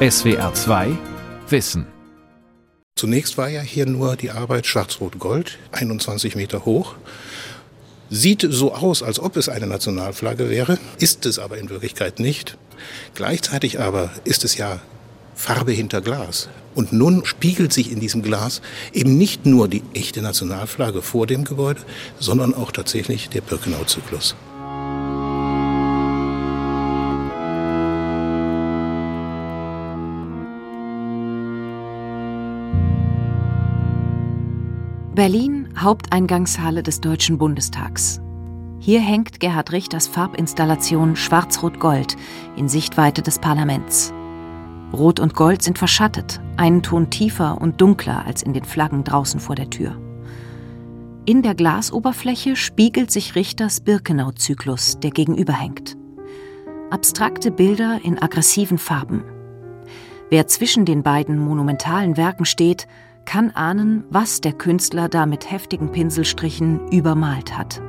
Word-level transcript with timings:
SWR 0.00 0.54
2 0.54 0.96
Wissen. 1.48 1.84
Zunächst 2.94 3.36
war 3.36 3.48
ja 3.48 3.60
hier 3.62 3.84
nur 3.84 4.14
die 4.14 4.30
Arbeit 4.30 4.64
Schwarz-Rot-Gold, 4.64 5.58
21 5.72 6.36
Meter 6.36 6.64
hoch. 6.64 6.94
Sieht 8.08 8.46
so 8.48 8.72
aus, 8.72 9.02
als 9.02 9.18
ob 9.18 9.36
es 9.36 9.48
eine 9.48 9.66
Nationalflagge 9.66 10.50
wäre, 10.50 10.78
ist 11.00 11.26
es 11.26 11.40
aber 11.40 11.58
in 11.58 11.68
Wirklichkeit 11.68 12.20
nicht. 12.20 12.56
Gleichzeitig 13.16 13.80
aber 13.80 14.12
ist 14.22 14.44
es 14.44 14.56
ja 14.56 14.80
Farbe 15.34 15.72
hinter 15.72 16.00
Glas. 16.00 16.48
Und 16.76 16.92
nun 16.92 17.24
spiegelt 17.24 17.72
sich 17.72 17.90
in 17.90 17.98
diesem 17.98 18.22
Glas 18.22 18.62
eben 18.92 19.18
nicht 19.18 19.46
nur 19.46 19.66
die 19.66 19.82
echte 19.94 20.22
Nationalflagge 20.22 21.02
vor 21.02 21.26
dem 21.26 21.42
Gebäude, 21.42 21.80
sondern 22.20 22.54
auch 22.54 22.70
tatsächlich 22.70 23.30
der 23.30 23.40
Birkenau-Zyklus. 23.40 24.36
Berlin, 35.18 35.68
Haupteingangshalle 35.76 36.84
des 36.84 37.00
Deutschen 37.00 37.38
Bundestags. 37.38 38.20
Hier 38.78 39.00
hängt 39.00 39.40
Gerhard 39.40 39.72
Richters 39.72 40.06
Farbinstallation 40.06 41.16
Schwarz-Rot-Gold 41.16 42.14
in 42.54 42.68
Sichtweite 42.68 43.20
des 43.20 43.40
Parlaments. 43.40 44.14
Rot 44.92 45.18
und 45.18 45.34
Gold 45.34 45.62
sind 45.62 45.76
verschattet, 45.76 46.40
einen 46.56 46.84
Ton 46.84 47.10
tiefer 47.10 47.60
und 47.60 47.80
dunkler 47.80 48.24
als 48.26 48.44
in 48.44 48.52
den 48.52 48.62
Flaggen 48.62 49.02
draußen 49.02 49.40
vor 49.40 49.56
der 49.56 49.70
Tür. 49.70 50.00
In 51.24 51.42
der 51.42 51.56
Glasoberfläche 51.56 52.54
spiegelt 52.54 53.10
sich 53.10 53.34
Richters 53.34 53.80
Birkenau-Zyklus, 53.80 55.00
der 55.00 55.10
gegenüberhängt. 55.10 55.96
Abstrakte 56.90 57.50
Bilder 57.50 57.98
in 58.04 58.22
aggressiven 58.22 58.78
Farben. 58.78 59.24
Wer 60.30 60.46
zwischen 60.46 60.84
den 60.84 61.02
beiden 61.02 61.40
monumentalen 61.40 62.16
Werken 62.16 62.44
steht, 62.44 62.86
kann 63.28 63.50
ahnen, 63.50 64.04
was 64.08 64.40
der 64.40 64.54
Künstler 64.54 65.10
da 65.10 65.26
mit 65.26 65.50
heftigen 65.50 65.92
Pinselstrichen 65.92 66.88
übermalt 66.88 67.58
hat. 67.58 67.82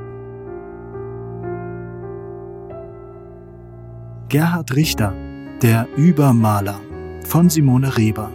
Gerhard 4.28 4.76
Richter, 4.76 5.14
der 5.62 5.88
Übermaler 5.96 6.82
von 7.24 7.50
Simone 7.50 7.98
Reber. 7.98 8.30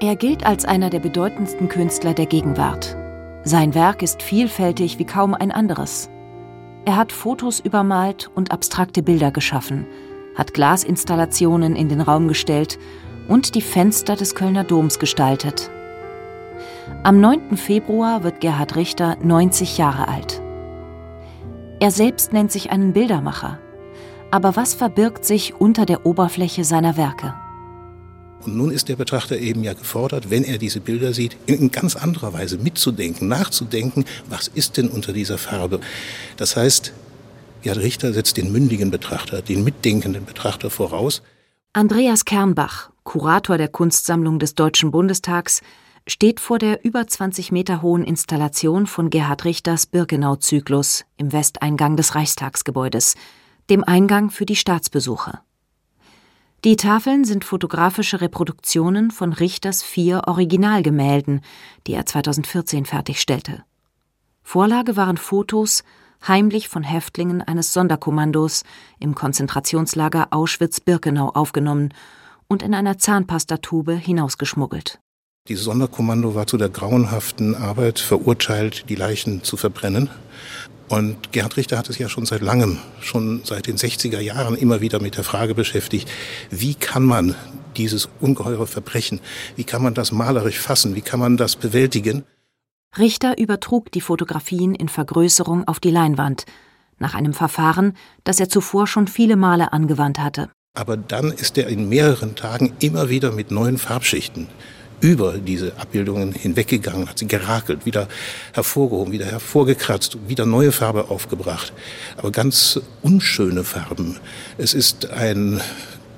Er 0.00 0.16
gilt 0.16 0.46
als 0.46 0.64
einer 0.64 0.88
der 0.88 1.00
bedeutendsten 1.00 1.68
Künstler 1.68 2.14
der 2.14 2.26
Gegenwart. 2.26 2.96
Sein 3.44 3.74
Werk 3.74 4.00
ist 4.00 4.22
vielfältig 4.22 4.98
wie 4.98 5.04
kaum 5.04 5.34
ein 5.34 5.52
anderes. 5.52 6.08
Er 6.86 6.96
hat 6.96 7.12
Fotos 7.12 7.60
übermalt 7.60 8.30
und 8.34 8.52
abstrakte 8.52 9.02
Bilder 9.02 9.32
geschaffen, 9.32 9.84
hat 10.38 10.54
Glasinstallationen 10.54 11.76
in 11.76 11.90
den 11.90 12.00
Raum 12.00 12.28
gestellt 12.28 12.78
und 13.26 13.54
die 13.56 13.60
Fenster 13.60 14.16
des 14.16 14.34
Kölner 14.34 14.64
Doms 14.64 14.98
gestaltet. 14.98 15.70
Am 17.02 17.20
9. 17.20 17.56
Februar 17.56 18.22
wird 18.22 18.40
Gerhard 18.40 18.76
Richter 18.76 19.16
90 19.22 19.76
Jahre 19.76 20.08
alt. 20.08 20.40
Er 21.80 21.90
selbst 21.90 22.32
nennt 22.32 22.50
sich 22.50 22.70
einen 22.70 22.92
Bildermacher. 22.92 23.58
Aber 24.30 24.56
was 24.56 24.74
verbirgt 24.74 25.24
sich 25.24 25.54
unter 25.54 25.86
der 25.86 26.04
Oberfläche 26.04 26.64
seiner 26.64 26.96
Werke? 26.96 27.34
Und 28.44 28.56
nun 28.56 28.70
ist 28.70 28.88
der 28.88 28.96
Betrachter 28.96 29.38
eben 29.38 29.64
ja 29.64 29.72
gefordert, 29.72 30.30
wenn 30.30 30.44
er 30.44 30.58
diese 30.58 30.80
Bilder 30.80 31.12
sieht, 31.12 31.36
in 31.46 31.70
ganz 31.70 31.96
anderer 31.96 32.32
Weise 32.32 32.58
mitzudenken, 32.58 33.28
nachzudenken, 33.28 34.04
was 34.28 34.48
ist 34.48 34.76
denn 34.76 34.88
unter 34.88 35.12
dieser 35.12 35.38
Farbe. 35.38 35.80
Das 36.36 36.56
heißt, 36.56 36.92
Gerhard 37.62 37.80
Richter 37.80 38.12
setzt 38.12 38.36
den 38.36 38.52
mündigen 38.52 38.90
Betrachter, 38.90 39.42
den 39.42 39.64
mitdenkenden 39.64 40.24
Betrachter 40.24 40.70
voraus. 40.70 41.22
Andreas 41.72 42.24
Kernbach, 42.24 42.90
Kurator 43.02 43.58
der 43.58 43.68
Kunstsammlung 43.68 44.38
des 44.38 44.54
Deutschen 44.54 44.90
Bundestags, 44.90 45.60
steht 46.06 46.40
vor 46.40 46.58
der 46.58 46.84
über 46.84 47.06
20 47.06 47.52
Meter 47.52 47.82
hohen 47.82 48.04
Installation 48.04 48.86
von 48.86 49.10
Gerhard 49.10 49.44
Richters 49.44 49.86
Birkenau-Zyklus 49.86 51.04
im 51.16 51.32
Westeingang 51.32 51.96
des 51.96 52.14
Reichstagsgebäudes, 52.14 53.14
dem 53.68 53.84
Eingang 53.84 54.30
für 54.30 54.46
die 54.46 54.56
Staatsbesucher. 54.56 55.42
Die 56.64 56.76
Tafeln 56.76 57.24
sind 57.24 57.44
fotografische 57.44 58.20
Reproduktionen 58.20 59.10
von 59.10 59.32
Richters 59.32 59.82
vier 59.82 60.22
Originalgemälden, 60.26 61.42
die 61.86 61.92
er 61.92 62.06
2014 62.06 62.84
fertigstellte. 62.84 63.62
Vorlage 64.42 64.96
waren 64.96 65.18
Fotos 65.18 65.84
heimlich 66.26 66.68
von 66.68 66.82
Häftlingen 66.82 67.42
eines 67.42 67.72
Sonderkommandos 67.72 68.64
im 68.98 69.14
Konzentrationslager 69.14 70.28
Auschwitz-Birkenau 70.30 71.30
aufgenommen 71.30 71.94
und 72.48 72.62
in 72.62 72.74
einer 72.74 72.98
Zahnpastatube 72.98 73.94
hinausgeschmuggelt. 73.94 75.00
Dieses 75.48 75.64
Sonderkommando 75.64 76.34
war 76.34 76.46
zu 76.46 76.58
der 76.58 76.68
grauenhaften 76.68 77.54
Arbeit 77.54 77.98
verurteilt, 77.98 78.84
die 78.88 78.96
Leichen 78.96 79.42
zu 79.42 79.56
verbrennen. 79.56 80.10
Und 80.88 81.32
Gerhard 81.32 81.56
Richter 81.56 81.78
hat 81.78 81.88
es 81.90 81.98
ja 81.98 82.08
schon 82.08 82.26
seit 82.26 82.40
langem, 82.40 82.78
schon 83.00 83.42
seit 83.44 83.66
den 83.66 83.76
60er 83.76 84.20
Jahren 84.20 84.56
immer 84.56 84.80
wieder 84.80 85.00
mit 85.00 85.16
der 85.16 85.24
Frage 85.24 85.54
beschäftigt, 85.54 86.10
wie 86.50 86.74
kann 86.74 87.04
man 87.04 87.34
dieses 87.76 88.08
ungeheure 88.20 88.66
Verbrechen, 88.66 89.20
wie 89.56 89.64
kann 89.64 89.82
man 89.82 89.94
das 89.94 90.12
malerisch 90.12 90.58
fassen, 90.58 90.94
wie 90.94 91.02
kann 91.02 91.20
man 91.20 91.36
das 91.36 91.56
bewältigen? 91.56 92.24
Richter 92.96 93.38
übertrug 93.38 93.92
die 93.92 94.00
Fotografien 94.00 94.74
in 94.74 94.88
Vergrößerung 94.88 95.68
auf 95.68 95.80
die 95.80 95.90
Leinwand, 95.90 96.46
nach 96.98 97.14
einem 97.14 97.34
Verfahren, 97.34 97.96
das 98.24 98.40
er 98.40 98.48
zuvor 98.48 98.86
schon 98.86 99.08
viele 99.08 99.36
Male 99.36 99.72
angewandt 99.72 100.18
hatte. 100.18 100.50
Aber 100.74 100.96
dann 100.96 101.32
ist 101.32 101.58
er 101.58 101.68
in 101.68 101.88
mehreren 101.88 102.34
Tagen 102.34 102.72
immer 102.80 103.08
wieder 103.08 103.32
mit 103.32 103.50
neuen 103.50 103.78
Farbschichten 103.78 104.48
über 105.00 105.38
diese 105.38 105.76
Abbildungen 105.78 106.32
hinweggegangen, 106.32 107.08
hat 107.08 107.18
sie 107.18 107.28
gerakelt, 107.28 107.86
wieder 107.86 108.08
hervorgehoben, 108.52 109.12
wieder 109.12 109.26
hervorgekratzt, 109.26 110.18
wieder 110.26 110.44
neue 110.44 110.72
Farbe 110.72 111.10
aufgebracht. 111.10 111.72
Aber 112.16 112.32
ganz 112.32 112.80
unschöne 113.02 113.64
Farben. 113.64 114.16
Es 114.56 114.74
ist 114.74 115.10
ein 115.10 115.60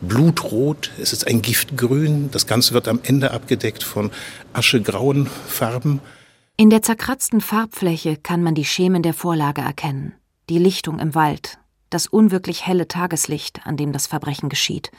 Blutrot, 0.01 0.91
es 1.01 1.13
ist 1.13 1.27
ein 1.27 1.43
Giftgrün. 1.43 2.31
Das 2.31 2.47
Ganze 2.47 2.73
wird 2.73 2.89
am 2.89 3.01
Ende 3.03 3.33
abgedeckt 3.33 3.83
von 3.83 4.11
aschegrauen 4.55 5.27
Farben. 5.47 6.01
In 6.61 6.69
der 6.69 6.83
zerkratzten 6.83 7.41
Farbfläche 7.41 8.19
kann 8.23 8.43
man 8.43 8.55
die 8.55 8.67
Schemen 8.67 9.03
der 9.03 9.15
Vorlage 9.15 9.63
erkennen, 9.63 10.13
die 10.51 10.59
Lichtung 10.59 10.99
im 10.99 11.15
Wald, 11.15 11.59
das 11.89 12.07
unwirklich 12.07 12.67
helle 12.67 12.87
Tageslicht, 12.87 13.63
an 13.65 13.79
dem 13.79 13.95
das 13.95 14.07
Verbrechen 14.07 14.51
geschieht, 14.51 14.91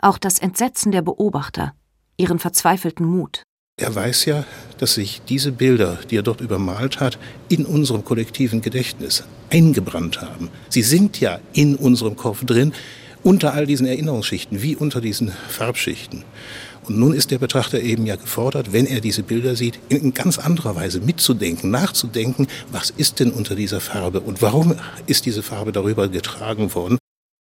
auch 0.00 0.16
das 0.16 0.38
Entsetzen 0.38 0.92
der 0.92 1.02
Beobachter, 1.02 1.74
ihren 2.16 2.38
verzweifelten 2.38 3.04
Mut. 3.04 3.42
Er 3.78 3.94
weiß 3.94 4.24
ja, 4.24 4.46
dass 4.78 4.94
sich 4.94 5.20
diese 5.28 5.52
Bilder, 5.52 5.98
die 6.08 6.16
er 6.16 6.22
dort 6.22 6.40
übermalt 6.40 7.00
hat, 7.00 7.18
in 7.50 7.66
unserem 7.66 8.02
kollektiven 8.02 8.62
Gedächtnis 8.62 9.24
eingebrannt 9.50 10.22
haben. 10.22 10.48
Sie 10.70 10.80
sind 10.80 11.20
ja 11.20 11.38
in 11.52 11.76
unserem 11.76 12.16
Kopf 12.16 12.46
drin, 12.46 12.72
unter 13.22 13.52
all 13.52 13.66
diesen 13.66 13.86
Erinnerungsschichten, 13.86 14.62
wie 14.62 14.74
unter 14.74 15.02
diesen 15.02 15.32
Farbschichten. 15.48 16.24
Und 16.86 16.98
nun 16.98 17.14
ist 17.14 17.30
der 17.30 17.38
Betrachter 17.38 17.80
eben 17.80 18.04
ja 18.04 18.16
gefordert, 18.16 18.72
wenn 18.72 18.86
er 18.86 19.00
diese 19.00 19.22
Bilder 19.22 19.56
sieht, 19.56 19.78
in 19.88 20.12
ganz 20.12 20.38
anderer 20.38 20.76
Weise 20.76 21.00
mitzudenken, 21.00 21.70
nachzudenken, 21.70 22.46
was 22.70 22.90
ist 22.90 23.20
denn 23.20 23.30
unter 23.32 23.54
dieser 23.54 23.80
Farbe 23.80 24.20
und 24.20 24.42
warum 24.42 24.74
ist 25.06 25.24
diese 25.24 25.42
Farbe 25.42 25.72
darüber 25.72 26.08
getragen 26.08 26.74
worden. 26.74 26.98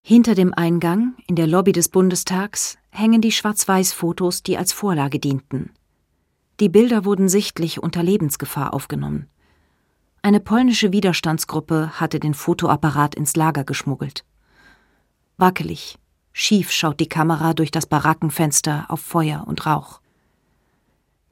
Hinter 0.03 0.35
dem 0.35 0.53
Eingang, 0.53 1.15
in 1.27 1.35
der 1.35 1.47
Lobby 1.47 1.71
des 1.71 1.89
Bundestags, 1.89 2.77
hängen 2.89 3.21
die 3.21 3.31
Schwarz-Weiß-Fotos, 3.31 4.41
die 4.41 4.57
als 4.57 4.73
Vorlage 4.73 5.19
dienten. 5.19 5.71
Die 6.59 6.69
Bilder 6.69 7.05
wurden 7.05 7.29
sichtlich 7.29 7.83
unter 7.83 8.01
Lebensgefahr 8.01 8.73
aufgenommen. 8.73 9.27
Eine 10.23 10.39
polnische 10.39 10.91
Widerstandsgruppe 10.91 11.99
hatte 11.99 12.19
den 12.19 12.33
Fotoapparat 12.33 13.15
ins 13.15 13.35
Lager 13.35 13.63
geschmuggelt. 13.63 14.25
Wackelig, 15.37 15.97
Schief 16.39 16.71
schaut 16.71 16.99
die 16.99 17.09
Kamera 17.09 17.55
durch 17.55 17.71
das 17.71 17.87
Barackenfenster 17.87 18.85
auf 18.89 18.99
Feuer 18.99 19.45
und 19.47 19.65
Rauch. 19.65 20.01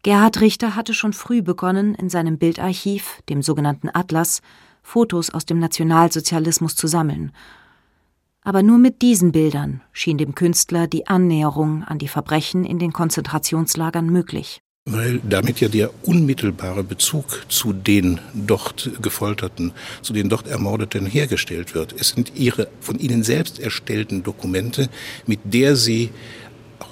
Gerhard 0.01 0.41
Richter 0.41 0.75
hatte 0.75 0.95
schon 0.95 1.13
früh 1.13 1.43
begonnen, 1.43 1.93
in 1.93 2.09
seinem 2.09 2.39
Bildarchiv, 2.39 3.21
dem 3.29 3.43
sogenannten 3.43 3.87
Atlas, 3.93 4.41
Fotos 4.81 5.29
aus 5.29 5.45
dem 5.45 5.59
Nationalsozialismus 5.59 6.75
zu 6.75 6.87
sammeln. 6.87 7.33
Aber 8.41 8.63
nur 8.63 8.79
mit 8.79 9.03
diesen 9.03 9.31
Bildern 9.31 9.81
schien 9.91 10.17
dem 10.17 10.33
Künstler 10.33 10.87
die 10.87 11.05
Annäherung 11.05 11.83
an 11.83 11.99
die 11.99 12.07
Verbrechen 12.07 12.65
in 12.65 12.79
den 12.79 12.91
Konzentrationslagern 12.91 14.07
möglich 14.07 14.64
weil 14.87 15.19
damit 15.27 15.61
ja 15.61 15.67
der 15.67 15.89
unmittelbare 16.03 16.83
Bezug 16.83 17.45
zu 17.49 17.73
den 17.73 18.19
dort 18.35 18.91
Gefolterten, 19.01 19.73
zu 20.03 20.13
den 20.13 20.29
dort 20.29 20.47
Ermordeten 20.47 21.07
hergestellt 21.07 21.73
wird. 21.73 21.95
Es 21.99 22.09
sind 22.09 22.33
ihre 22.35 22.67
von 22.81 22.99
ihnen 22.99 23.23
selbst 23.23 23.59
erstellten 23.59 24.21
Dokumente, 24.21 24.89
mit 25.25 25.39
der 25.43 25.75
sie 25.75 26.11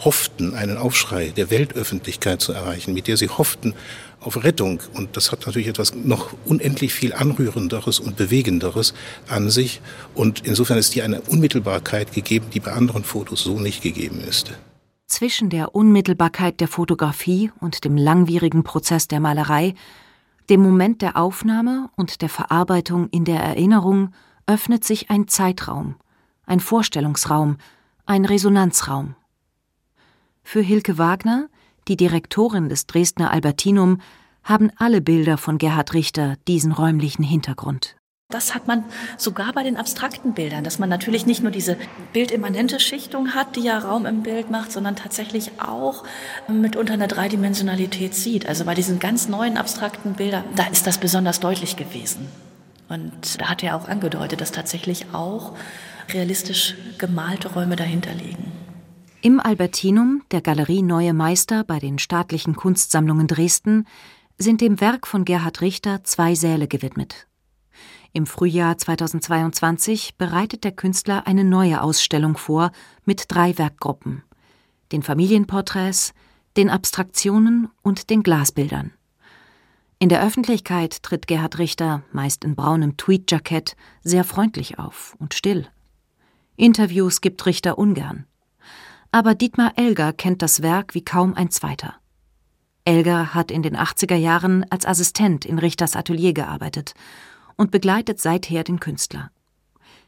hofften, 0.03 0.55
einen 0.55 0.77
Aufschrei 0.77 1.27
der 1.37 1.51
Weltöffentlichkeit 1.51 2.41
zu 2.41 2.51
erreichen, 2.51 2.95
mit 2.95 3.07
der 3.07 3.15
sie 3.15 3.29
hofften 3.29 3.75
auf 4.19 4.43
Rettung. 4.43 4.81
Und 4.95 5.15
das 5.15 5.31
hat 5.31 5.45
natürlich 5.45 5.67
etwas 5.67 5.93
noch 5.93 6.33
unendlich 6.45 6.95
viel 6.95 7.13
Anrührenderes 7.13 7.99
und 7.99 8.17
Bewegenderes 8.17 8.95
an 9.27 9.51
sich. 9.51 9.81
Und 10.15 10.41
insofern 10.47 10.79
ist 10.79 10.93
hier 10.93 11.05
eine 11.05 11.21
Unmittelbarkeit 11.21 12.11
gegeben, 12.11 12.47
die 12.51 12.59
bei 12.59 12.71
anderen 12.71 13.03
Fotos 13.03 13.43
so 13.43 13.59
nicht 13.59 13.83
gegeben 13.83 14.19
ist. 14.27 14.53
Zwischen 15.13 15.51
der 15.51 15.75
Unmittelbarkeit 15.75 16.59
der 16.59 16.67
Fotografie 16.67 17.51
und 17.59 17.85
dem 17.85 17.97
langwierigen 17.97 18.63
Prozess 18.63 19.07
der 19.07 19.19
Malerei, 19.19 19.75
dem 20.49 20.59
Moment 20.63 21.03
der 21.03 21.17
Aufnahme 21.17 21.91
und 21.95 22.23
der 22.23 22.29
Verarbeitung 22.29 23.09
in 23.09 23.23
der 23.23 23.39
Erinnerung 23.39 24.09
öffnet 24.47 24.83
sich 24.83 25.11
ein 25.11 25.27
Zeitraum, 25.27 25.97
ein 26.47 26.59
Vorstellungsraum, 26.59 27.57
ein 28.07 28.25
Resonanzraum. 28.25 29.13
Für 30.41 30.61
Hilke 30.61 30.97
Wagner, 30.97 31.47
die 31.87 31.95
Direktorin 31.95 32.67
des 32.67 32.87
Dresdner 32.87 33.29
Albertinum, 33.29 34.01
haben 34.43 34.71
alle 34.77 34.99
Bilder 34.99 35.37
von 35.37 35.59
Gerhard 35.59 35.93
Richter 35.93 36.37
diesen 36.47 36.71
räumlichen 36.71 37.21
Hintergrund. 37.23 37.97
Das 38.33 38.55
hat 38.55 38.67
man 38.67 38.83
sogar 39.17 39.53
bei 39.53 39.61
den 39.61 39.77
abstrakten 39.77 40.33
Bildern, 40.33 40.63
dass 40.63 40.79
man 40.79 40.89
natürlich 40.89 41.27
nicht 41.27 41.43
nur 41.43 41.51
diese 41.51 41.77
bildimmanente 42.13 42.79
Schichtung 42.79 43.35
hat, 43.35 43.55
die 43.55 43.61
ja 43.61 43.77
Raum 43.77 44.07
im 44.07 44.23
Bild 44.23 44.49
macht, 44.49 44.71
sondern 44.71 44.95
tatsächlich 44.95 45.51
auch 45.59 46.03
mitunter 46.47 46.93
eine 46.93 47.07
Dreidimensionalität 47.07 48.15
sieht. 48.15 48.47
Also 48.47 48.65
bei 48.65 48.73
diesen 48.73 48.97
ganz 48.97 49.27
neuen 49.29 49.55
abstrakten 49.55 50.13
Bildern, 50.13 50.45
da 50.55 50.65
ist 50.65 50.87
das 50.87 50.97
besonders 50.97 51.41
deutlich 51.41 51.75
gewesen. 51.75 52.27
Und 52.89 53.39
da 53.39 53.49
hat 53.49 53.61
er 53.61 53.75
auch 53.75 53.87
angedeutet, 53.87 54.41
dass 54.41 54.51
tatsächlich 54.51 55.05
auch 55.13 55.55
realistisch 56.11 56.73
gemalte 56.97 57.53
Räume 57.53 57.75
dahinter 57.75 58.15
liegen. 58.15 58.51
Im 59.21 59.39
Albertinum, 59.39 60.23
der 60.31 60.41
Galerie 60.41 60.81
Neue 60.81 61.13
Meister 61.13 61.63
bei 61.63 61.77
den 61.77 61.99
Staatlichen 61.99 62.55
Kunstsammlungen 62.55 63.27
Dresden, 63.27 63.85
sind 64.39 64.59
dem 64.59 64.81
Werk 64.81 65.05
von 65.05 65.23
Gerhard 65.23 65.61
Richter 65.61 66.03
zwei 66.03 66.33
Säle 66.33 66.67
gewidmet. 66.67 67.27
Im 68.15 68.27
Frühjahr 68.27 68.77
2022 68.77 70.17
bereitet 70.19 70.63
der 70.63 70.71
Künstler 70.71 71.25
eine 71.25 71.43
neue 71.43 71.81
Ausstellung 71.81 72.37
vor 72.37 72.71
mit 73.05 73.25
drei 73.29 73.57
Werkgruppen: 73.57 74.21
den 74.91 75.01
Familienporträts, 75.01 76.13
den 76.55 76.69
Abstraktionen 76.69 77.69
und 77.81 78.11
den 78.11 78.21
Glasbildern. 78.21 78.91
In 79.97 80.09
der 80.09 80.23
Öffentlichkeit 80.23 81.01
tritt 81.01 81.25
Gerhard 81.25 81.57
Richter, 81.57 82.03
meist 82.11 82.43
in 82.43 82.55
braunem 82.55 82.97
Tweedjackett, 82.97 83.75
sehr 84.03 84.23
freundlich 84.23 84.77
auf 84.77 85.15
und 85.17 85.33
still. 85.33 85.67
Interviews 86.55 87.19
gibt 87.19 87.43
Richter 87.47 87.79
ungern. 87.79 88.27
Aber 89.11 89.33
Dietmar 89.33 89.73
Elger 89.75 90.13
kennt 90.13 90.43
das 90.43 90.61
Werk 90.61 90.93
wie 90.93 91.03
kaum 91.03 91.33
ein 91.33 91.49
zweiter. 91.49 91.95
Elger 92.85 93.33
hat 93.33 93.49
in 93.49 93.63
den 93.63 93.75
80er 93.75 94.15
Jahren 94.15 94.69
als 94.69 94.85
Assistent 94.85 95.45
in 95.45 95.57
Richters 95.57 95.95
Atelier 95.95 96.33
gearbeitet 96.33 96.93
und 97.55 97.71
begleitet 97.71 98.19
seither 98.19 98.63
den 98.63 98.79
Künstler. 98.79 99.31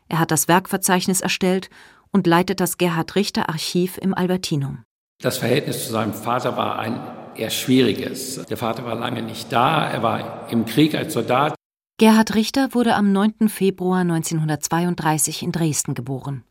Er 0.08 0.20
hat 0.20 0.32
das 0.32 0.48
Werkverzeichnis 0.48 1.22
erstellt 1.22 1.70
und 2.12 2.28
leitet 2.28 2.60
das 2.60 2.78
Gerhard 2.78 3.16
Richter 3.16 3.50
Archiv 3.50 3.98
im 3.98 4.14
Albertinum. 4.14 4.84
Das 5.22 5.38
Verhältnis 5.38 5.86
zu 5.86 5.92
seinem 5.92 6.14
Vater 6.14 6.56
war 6.58 6.80
ein 6.80 7.00
eher 7.36 7.50
schwieriges. 7.50 8.46
Der 8.46 8.58
Vater 8.58 8.86
war 8.86 8.96
lange 8.96 9.22
nicht 9.22 9.52
da, 9.52 9.88
er 9.88 10.04
war 10.04 10.50
im 10.50 10.66
Krieg 10.66 10.96
als 10.96 11.14
Soldat. 11.14 11.56
Gerhard 11.98 12.36
Richter 12.36 12.74
wurde 12.74 12.96
am 12.96 13.12
9. 13.12 13.50
Februar 13.50 14.02
1932 14.02 15.44
in 15.44 15.52
Dresden 15.52 15.94
geboren. 15.94 16.44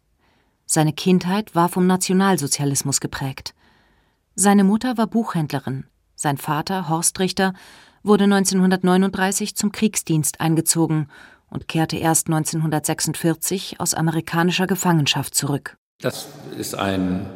Seine 0.67 0.93
Kindheit 0.93 1.55
war 1.55 1.69
vom 1.69 1.87
Nationalsozialismus 1.87 3.01
geprägt. 3.01 3.55
Seine 4.35 4.65
Mutter 4.65 4.97
war 4.97 5.07
Buchhändlerin, 5.07 5.85
sein 6.15 6.39
Vater, 6.39 6.89
Horst 6.89 7.21
Richter, 7.21 7.53
wurde 8.05 8.25
1939 8.25 9.57
zum 9.57 9.73
Kriegsdienst 9.73 10.41
eingezogen 10.41 11.09
und 11.49 11.69
kehrte 11.69 11.97
erst 11.97 12.29
1946 12.29 13.81
aus 13.81 13.95
amerikanischer 13.95 14.67
Gefangenschaft 14.67 15.35
zurück. 15.35 15.77
Das 16.01 16.29
ist 16.59 16.75
ein 16.75 17.27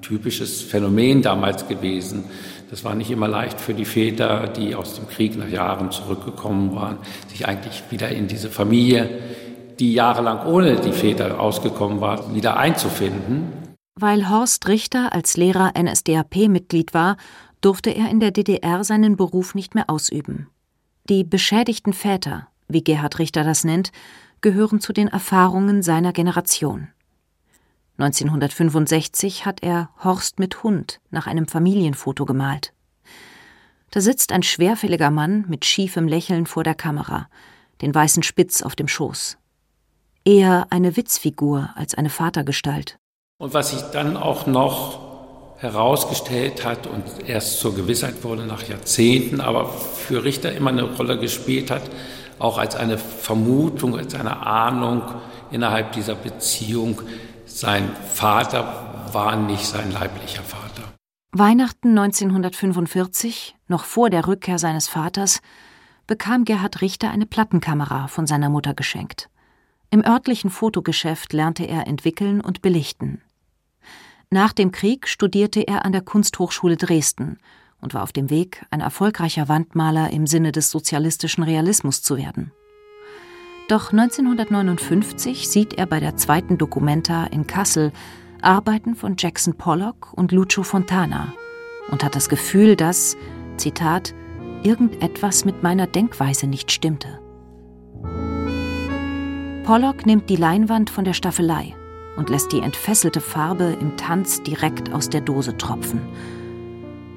typisches 0.00 0.62
Phänomen 0.62 1.22
damals 1.22 1.66
gewesen. 1.68 2.24
Das 2.70 2.84
war 2.84 2.94
nicht 2.94 3.10
immer 3.10 3.28
leicht 3.28 3.60
für 3.60 3.74
die 3.74 3.84
Väter, 3.84 4.48
die 4.48 4.74
aus 4.74 4.94
dem 4.94 5.08
Krieg 5.08 5.36
nach 5.36 5.48
Jahren 5.48 5.90
zurückgekommen 5.90 6.74
waren, 6.74 6.98
sich 7.28 7.46
eigentlich 7.46 7.82
wieder 7.90 8.08
in 8.10 8.28
diese 8.28 8.50
Familie, 8.50 9.20
die 9.78 9.92
jahrelang 9.92 10.46
ohne 10.46 10.76
die 10.76 10.92
Väter 10.92 11.40
ausgekommen 11.40 12.00
war, 12.00 12.34
wieder 12.34 12.56
einzufinden. 12.56 13.52
Weil 13.94 14.30
Horst 14.30 14.68
Richter 14.68 15.12
als 15.12 15.36
Lehrer 15.36 15.72
NSDAP-Mitglied 15.78 16.94
war, 16.94 17.16
durfte 17.62 17.90
er 17.90 18.10
in 18.10 18.20
der 18.20 18.30
DDR 18.30 18.84
seinen 18.84 19.16
Beruf 19.16 19.54
nicht 19.54 19.74
mehr 19.74 19.88
ausüben. 19.88 20.48
Die 21.08 21.24
beschädigten 21.24 21.94
Väter, 21.94 22.48
wie 22.68 22.84
Gerhard 22.84 23.18
Richter 23.18 23.44
das 23.44 23.64
nennt, 23.64 23.90
gehören 24.42 24.80
zu 24.80 24.92
den 24.92 25.08
Erfahrungen 25.08 25.82
seiner 25.82 26.12
Generation. 26.12 26.88
1965 27.98 29.46
hat 29.46 29.62
er 29.62 29.90
Horst 30.02 30.38
mit 30.38 30.62
Hund 30.62 31.00
nach 31.10 31.26
einem 31.26 31.46
Familienfoto 31.46 32.24
gemalt. 32.24 32.72
Da 33.90 34.00
sitzt 34.00 34.32
ein 34.32 34.42
schwerfälliger 34.42 35.10
Mann 35.10 35.44
mit 35.48 35.64
schiefem 35.64 36.08
Lächeln 36.08 36.46
vor 36.46 36.64
der 36.64 36.74
Kamera, 36.74 37.28
den 37.82 37.94
weißen 37.94 38.22
Spitz 38.22 38.62
auf 38.62 38.74
dem 38.74 38.88
Schoß. 38.88 39.38
Eher 40.24 40.66
eine 40.70 40.96
Witzfigur 40.96 41.70
als 41.74 41.94
eine 41.94 42.08
Vatergestalt. 42.08 42.96
Und 43.38 43.54
was 43.54 43.70
sich 43.70 43.82
dann 43.92 44.16
auch 44.16 44.46
noch 44.46 45.01
herausgestellt 45.62 46.64
hat 46.64 46.88
und 46.88 47.04
erst 47.26 47.60
zur 47.60 47.74
Gewissheit 47.74 48.24
wurde 48.24 48.44
nach 48.46 48.64
Jahrzehnten, 48.64 49.40
aber 49.40 49.68
für 49.68 50.24
Richter 50.24 50.52
immer 50.52 50.70
eine 50.70 50.82
Rolle 50.82 51.18
gespielt 51.18 51.70
hat, 51.70 51.82
auch 52.40 52.58
als 52.58 52.74
eine 52.74 52.98
Vermutung, 52.98 53.96
als 53.96 54.14
eine 54.16 54.44
Ahnung 54.44 55.02
innerhalb 55.52 55.92
dieser 55.92 56.16
Beziehung. 56.16 57.00
Sein 57.46 57.90
Vater 58.12 59.08
war 59.12 59.36
nicht 59.36 59.64
sein 59.64 59.92
leiblicher 59.92 60.42
Vater. 60.42 60.82
Weihnachten 61.30 61.96
1945, 61.96 63.54
noch 63.68 63.84
vor 63.84 64.10
der 64.10 64.26
Rückkehr 64.26 64.58
seines 64.58 64.88
Vaters, 64.88 65.40
bekam 66.08 66.44
Gerhard 66.44 66.80
Richter 66.80 67.10
eine 67.10 67.26
Plattenkamera 67.26 68.08
von 68.08 68.26
seiner 68.26 68.48
Mutter 68.48 68.74
geschenkt. 68.74 69.28
Im 69.90 70.04
örtlichen 70.04 70.50
Fotogeschäft 70.50 71.32
lernte 71.32 71.64
er 71.64 71.86
entwickeln 71.86 72.40
und 72.40 72.62
belichten. 72.62 73.22
Nach 74.32 74.54
dem 74.54 74.72
Krieg 74.72 75.08
studierte 75.08 75.60
er 75.60 75.84
an 75.84 75.92
der 75.92 76.00
Kunsthochschule 76.00 76.78
Dresden 76.78 77.36
und 77.82 77.92
war 77.92 78.02
auf 78.02 78.12
dem 78.12 78.30
Weg, 78.30 78.64
ein 78.70 78.80
erfolgreicher 78.80 79.46
Wandmaler 79.50 80.08
im 80.08 80.26
Sinne 80.26 80.52
des 80.52 80.70
sozialistischen 80.70 81.44
Realismus 81.44 82.00
zu 82.00 82.16
werden. 82.16 82.50
Doch 83.68 83.92
1959 83.92 85.50
sieht 85.50 85.74
er 85.74 85.84
bei 85.84 86.00
der 86.00 86.16
zweiten 86.16 86.56
Documenta 86.56 87.24
in 87.24 87.46
Kassel 87.46 87.92
Arbeiten 88.40 88.96
von 88.96 89.16
Jackson 89.18 89.58
Pollock 89.58 90.14
und 90.14 90.32
Lucio 90.32 90.62
Fontana 90.62 91.34
und 91.90 92.02
hat 92.02 92.16
das 92.16 92.30
Gefühl, 92.30 92.74
dass, 92.74 93.18
Zitat, 93.58 94.14
irgendetwas 94.62 95.44
mit 95.44 95.62
meiner 95.62 95.86
Denkweise 95.86 96.46
nicht 96.46 96.72
stimmte. 96.72 97.20
Pollock 99.64 100.06
nimmt 100.06 100.30
die 100.30 100.36
Leinwand 100.36 100.88
von 100.88 101.04
der 101.04 101.12
Staffelei 101.12 101.74
und 102.16 102.30
lässt 102.30 102.52
die 102.52 102.60
entfesselte 102.60 103.20
Farbe 103.20 103.76
im 103.80 103.96
Tanz 103.96 104.42
direkt 104.42 104.92
aus 104.92 105.08
der 105.08 105.20
Dose 105.20 105.56
tropfen. 105.56 106.00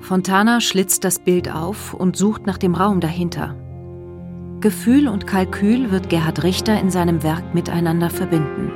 Fontana 0.02 0.62
schlitzt 0.62 1.04
das 1.04 1.20
Bild 1.20 1.52
auf 1.52 1.94
und 1.94 2.16
sucht 2.16 2.46
nach 2.46 2.58
dem 2.58 2.76
Raum 2.76 3.00
dahinter. 3.00 3.56
Gefühl 4.62 5.08
und 5.08 5.28
Kalkül 5.28 5.92
wird 5.92 6.10
Gerhard 6.10 6.44
Richter 6.44 6.80
in 6.80 6.92
seinem 6.92 7.24
Werk 7.24 7.54
miteinander 7.54 8.10
verbinden. 8.10 8.72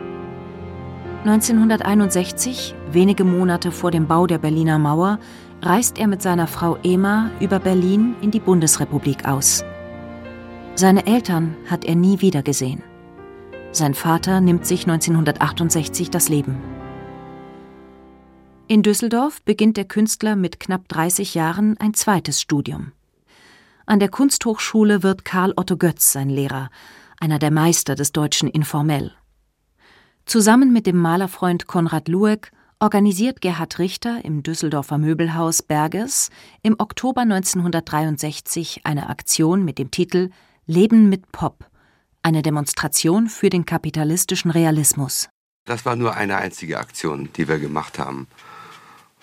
1961, 1.25 2.75
wenige 2.91 3.23
Monate 3.23 3.71
vor 3.71 3.91
dem 3.91 4.07
Bau 4.07 4.25
der 4.25 4.37
Berliner 4.37 4.79
Mauer, 4.79 5.19
reist 5.61 5.99
er 5.99 6.07
mit 6.07 6.21
seiner 6.21 6.47
Frau 6.47 6.77
Ema 6.83 7.29
über 7.39 7.59
Berlin 7.59 8.15
in 8.21 8.31
die 8.31 8.39
Bundesrepublik 8.39 9.27
aus. 9.27 9.63
Seine 10.75 11.05
Eltern 11.05 11.55
hat 11.69 11.83
er 11.83 11.95
nie 11.95 12.21
wiedergesehen. 12.21 12.81
Sein 13.71 13.93
Vater 13.93 14.41
nimmt 14.41 14.65
sich 14.65 14.87
1968 14.87 16.09
das 16.09 16.27
Leben. 16.27 16.57
In 18.67 18.81
Düsseldorf 18.81 19.43
beginnt 19.43 19.77
der 19.77 19.85
Künstler 19.85 20.35
mit 20.35 20.59
knapp 20.59 20.87
30 20.87 21.35
Jahren 21.35 21.77
ein 21.77 21.93
zweites 21.93 22.41
Studium. 22.41 22.93
An 23.85 23.99
der 23.99 24.09
Kunsthochschule 24.09 25.03
wird 25.03 25.23
Karl 25.23 25.53
Otto 25.55 25.77
Götz 25.77 26.11
sein 26.11 26.29
Lehrer, 26.29 26.69
einer 27.19 27.37
der 27.37 27.51
Meister 27.51 27.93
des 27.93 28.11
deutschen 28.11 28.49
Informell. 28.49 29.11
Zusammen 30.25 30.73
mit 30.73 30.87
dem 30.87 30.97
Malerfreund 30.97 31.67
Konrad 31.67 32.07
Lueck 32.07 32.51
organisiert 32.79 33.39
Gerhard 33.39 33.77
Richter 33.77 34.25
im 34.25 34.41
Düsseldorfer 34.41 34.97
Möbelhaus 34.97 35.61
Berges 35.61 36.31
im 36.63 36.75
Oktober 36.79 37.21
1963 37.21 38.81
eine 38.83 39.09
Aktion 39.09 39.63
mit 39.63 39.77
dem 39.77 39.91
Titel 39.91 40.31
Leben 40.65 41.09
mit 41.09 41.31
Pop 41.31 41.69
eine 42.23 42.41
Demonstration 42.41 43.27
für 43.27 43.49
den 43.49 43.65
kapitalistischen 43.65 44.51
Realismus. 44.51 45.29
Das 45.65 45.85
war 45.85 45.95
nur 45.95 46.15
eine 46.15 46.37
einzige 46.37 46.79
Aktion, 46.79 47.29
die 47.35 47.47
wir 47.47 47.59
gemacht 47.59 47.99
haben. 47.99 48.27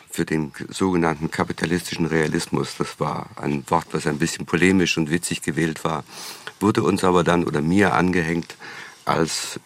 für 0.08 0.24
den 0.24 0.50
sogenannten 0.70 1.30
kapitalistischen 1.30 2.06
Realismus. 2.06 2.76
Das 2.78 2.98
war 2.98 3.28
ein 3.36 3.64
Wort, 3.68 3.88
was 3.92 4.06
ein 4.06 4.18
bisschen 4.18 4.46
polemisch 4.46 4.96
und 4.96 5.10
witzig 5.10 5.42
gewählt 5.42 5.84
war, 5.84 6.04
wurde 6.58 6.82
uns 6.82 7.04
aber 7.04 7.22
dann 7.22 7.44
oder 7.44 7.60
mir 7.60 7.92
angehängt 7.92 8.56
als 9.04 9.60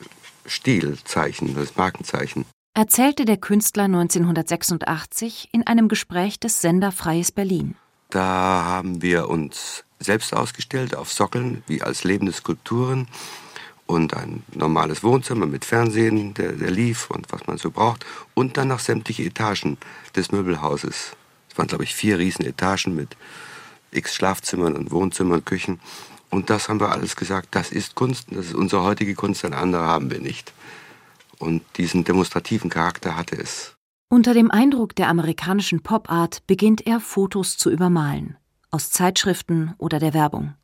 Stilzeichen, 0.47 1.57
als 1.57 1.77
Markenzeichen. 1.77 2.47
Erzählte 2.75 3.25
der 3.27 3.37
Künstler 3.37 3.85
1986 3.85 5.51
in 5.53 5.67
einem 5.67 5.89
Gespräch 5.89 6.41
des 6.41 6.61
Sender 6.61 6.91
Freies 6.91 7.31
Berlin. 7.31 7.77
Da 8.11 8.65
haben 8.65 9.03
wir 9.03 9.29
uns 9.29 9.85
selbst 10.00 10.35
ausgestellt 10.35 10.95
auf 10.97 11.12
Sockeln, 11.12 11.62
wie 11.66 11.83
als 11.83 12.04
lebende 12.04 12.33
Skulpturen 12.33 13.07
und 13.87 14.14
ein 14.14 14.42
normales 14.54 15.02
Wohnzimmer 15.02 15.47
mit 15.47 15.64
Fernsehen, 15.64 16.35
der, 16.35 16.52
der 16.52 16.71
lief 16.71 17.11
und 17.11 17.30
was 17.30 17.47
man 17.47 17.59
so 17.59 17.71
braucht. 17.71 18.07
Und 18.35 18.57
dann 18.57 18.69
noch 18.69 18.80
sämtliche 18.80 19.25
Etagen 19.25 19.78
des 20.16 20.33
Möbelhauses. 20.33 21.16
Es 21.50 21.59
waren, 21.59 21.66
glaube 21.66 21.85
ich, 21.85 21.95
vier 21.95 22.19
riesen 22.19 22.45
Etagen 22.45 22.95
mit 22.95 23.16
x 23.90 24.14
Schlafzimmern 24.14 24.76
und 24.76 24.90
Wohnzimmern, 24.90 25.45
Küchen. 25.45 25.80
Und 26.30 26.49
das 26.49 26.69
haben 26.69 26.80
wir 26.80 26.92
alles 26.92 27.16
gesagt, 27.16 27.49
das 27.50 27.73
ist 27.73 27.97
Kunst, 27.97 28.28
das 28.30 28.47
ist 28.47 28.54
unsere 28.54 28.83
heutige 28.83 29.14
Kunst, 29.14 29.45
eine 29.45 29.57
andere 29.57 29.83
haben 29.83 30.11
wir 30.11 30.21
nicht. 30.21 30.52
Und 31.38 31.62
diesen 31.76 32.04
demonstrativen 32.04 32.71
Charakter 32.71 33.16
hatte 33.16 33.37
es. 33.37 33.75
Unter 34.09 34.35
dem 34.35 34.50
Eindruck 34.50 34.95
der 34.95 35.09
amerikanischen 35.09 35.83
Pop-Art 35.83 36.47
beginnt 36.47 36.87
er, 36.87 37.00
Fotos 37.00 37.57
zu 37.57 37.71
übermalen. 37.71 38.37
Aus 38.73 38.91
Zeitschriften 38.91 39.75
oder 39.79 39.99
der 39.99 40.15
Werbung. 40.15 40.55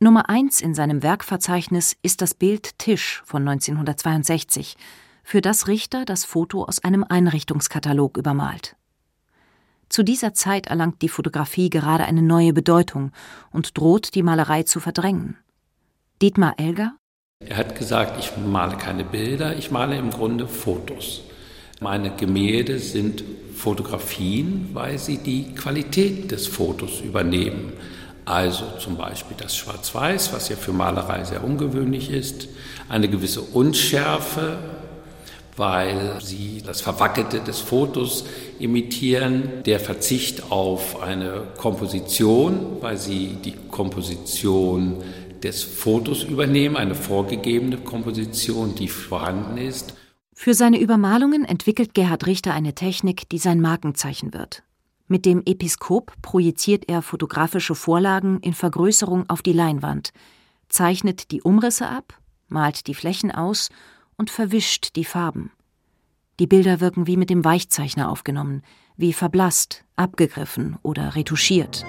Nummer 0.00 0.28
eins 0.28 0.60
in 0.60 0.74
seinem 0.74 1.04
Werkverzeichnis 1.04 1.96
ist 2.02 2.20
das 2.20 2.34
Bild 2.34 2.76
Tisch 2.80 3.22
von 3.24 3.46
1962, 3.46 4.76
für 5.22 5.40
das 5.40 5.68
Richter 5.68 6.04
das 6.04 6.24
Foto 6.24 6.64
aus 6.64 6.82
einem 6.82 7.04
Einrichtungskatalog 7.08 8.16
übermalt. 8.16 8.74
Zu 9.88 10.02
dieser 10.02 10.34
Zeit 10.34 10.66
erlangt 10.66 11.00
die 11.00 11.08
Fotografie 11.08 11.70
gerade 11.70 12.06
eine 12.06 12.22
neue 12.22 12.52
Bedeutung 12.52 13.12
und 13.52 13.78
droht 13.78 14.16
die 14.16 14.24
Malerei 14.24 14.64
zu 14.64 14.80
verdrängen. 14.80 15.36
Dietmar 16.20 16.54
Elger? 16.58 16.96
Er 17.38 17.56
hat 17.56 17.76
gesagt, 17.76 18.18
ich 18.18 18.36
male 18.36 18.76
keine 18.76 19.04
Bilder, 19.04 19.56
ich 19.56 19.70
male 19.70 19.96
im 19.96 20.10
Grunde 20.10 20.48
Fotos. 20.48 21.22
Meine 21.80 22.10
Gemälde 22.10 22.80
sind 22.80 23.22
Fotografien, 23.54 24.70
weil 24.72 24.98
sie 24.98 25.18
die 25.18 25.54
Qualität 25.54 26.30
des 26.32 26.48
Fotos 26.48 27.00
übernehmen. 27.00 27.72
Also 28.24 28.64
zum 28.80 28.96
Beispiel 28.96 29.36
das 29.38 29.56
Schwarz-Weiß, 29.56 30.32
was 30.32 30.48
ja 30.48 30.56
für 30.56 30.72
Malerei 30.72 31.22
sehr 31.22 31.44
ungewöhnlich 31.44 32.10
ist, 32.10 32.48
eine 32.88 33.08
gewisse 33.08 33.40
Unschärfe, 33.42 34.58
weil 35.56 36.18
sie 36.20 36.62
das 36.66 36.80
Verwackelte 36.80 37.40
des 37.40 37.60
Fotos 37.60 38.24
imitieren, 38.58 39.62
der 39.64 39.78
Verzicht 39.78 40.50
auf 40.50 41.00
eine 41.00 41.44
Komposition, 41.56 42.78
weil 42.80 42.96
sie 42.96 43.36
die 43.44 43.54
Komposition 43.70 44.96
des 45.42 45.62
Fotos 45.62 46.24
übernehmen, 46.24 46.76
eine 46.76 46.96
vorgegebene 46.96 47.78
Komposition, 47.78 48.74
die 48.74 48.88
vorhanden 48.88 49.58
ist. 49.58 49.94
Für 50.40 50.54
seine 50.54 50.78
Übermalungen 50.78 51.44
entwickelt 51.44 51.94
Gerhard 51.94 52.28
Richter 52.28 52.54
eine 52.54 52.72
Technik, 52.72 53.28
die 53.28 53.38
sein 53.38 53.60
Markenzeichen 53.60 54.32
wird. 54.32 54.62
Mit 55.08 55.26
dem 55.26 55.42
Episkop 55.44 56.12
projiziert 56.22 56.88
er 56.88 57.02
fotografische 57.02 57.74
Vorlagen 57.74 58.38
in 58.38 58.54
Vergrößerung 58.54 59.28
auf 59.28 59.42
die 59.42 59.52
Leinwand, 59.52 60.12
zeichnet 60.68 61.32
die 61.32 61.42
Umrisse 61.42 61.88
ab, 61.88 62.16
malt 62.46 62.86
die 62.86 62.94
Flächen 62.94 63.32
aus 63.32 63.68
und 64.16 64.30
verwischt 64.30 64.94
die 64.94 65.04
Farben. 65.04 65.50
Die 66.38 66.46
Bilder 66.46 66.78
wirken 66.78 67.08
wie 67.08 67.16
mit 67.16 67.30
dem 67.30 67.44
Weichzeichner 67.44 68.08
aufgenommen, 68.08 68.62
wie 68.96 69.12
verblasst, 69.12 69.84
abgegriffen 69.96 70.76
oder 70.82 71.16
retuschiert. 71.16 71.84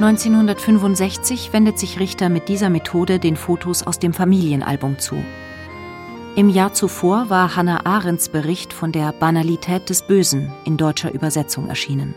1965 0.00 1.52
wendet 1.52 1.78
sich 1.78 2.00
Richter 2.00 2.30
mit 2.30 2.48
dieser 2.48 2.70
Methode 2.70 3.18
den 3.18 3.36
Fotos 3.36 3.82
aus 3.82 3.98
dem 3.98 4.14
Familienalbum 4.14 4.98
zu. 4.98 5.22
Im 6.36 6.48
Jahr 6.48 6.72
zuvor 6.72 7.28
war 7.28 7.54
Hannah 7.54 7.84
Arendts 7.84 8.30
Bericht 8.30 8.72
von 8.72 8.92
der 8.92 9.12
Banalität 9.12 9.90
des 9.90 10.00
Bösen 10.00 10.50
in 10.64 10.78
deutscher 10.78 11.12
Übersetzung 11.12 11.68
erschienen. 11.68 12.14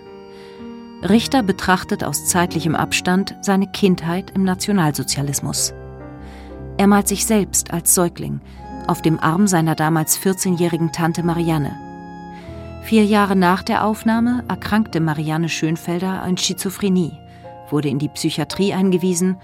Richter 1.02 1.44
betrachtet 1.44 2.06
aus 2.06 2.26
zeitlichem 2.26 2.74
Abstand 2.74 3.36
seine 3.42 3.68
Kindheit 3.68 4.32
im 4.34 4.46
Nationalsozialismus. 4.46 5.74
Er 6.78 6.88
malt 6.88 7.10
sich 7.10 7.26
selbst 7.26 7.74
als 7.74 7.94
Säugling 7.94 8.40
auf 8.88 9.02
dem 9.02 9.20
Arm 9.20 9.46
seiner 9.46 9.76
damals 9.76 10.18
14-jährigen 10.18 10.94
Tante 10.94 11.22
Marianne. 11.22 11.76
Vier 12.84 13.04
Jahre 13.04 13.36
nach 13.36 13.62
der 13.62 13.84
Aufnahme 13.84 14.46
erkrankte 14.48 15.02
Marianne 15.02 15.50
Schönfelder 15.50 16.22
an 16.22 16.38
Schizophrenie, 16.38 17.18
wurde 17.74 17.90
in 17.90 18.00
die 18.00 18.08
Psychiatrie 18.08 18.72
eingewiesen 18.72 19.36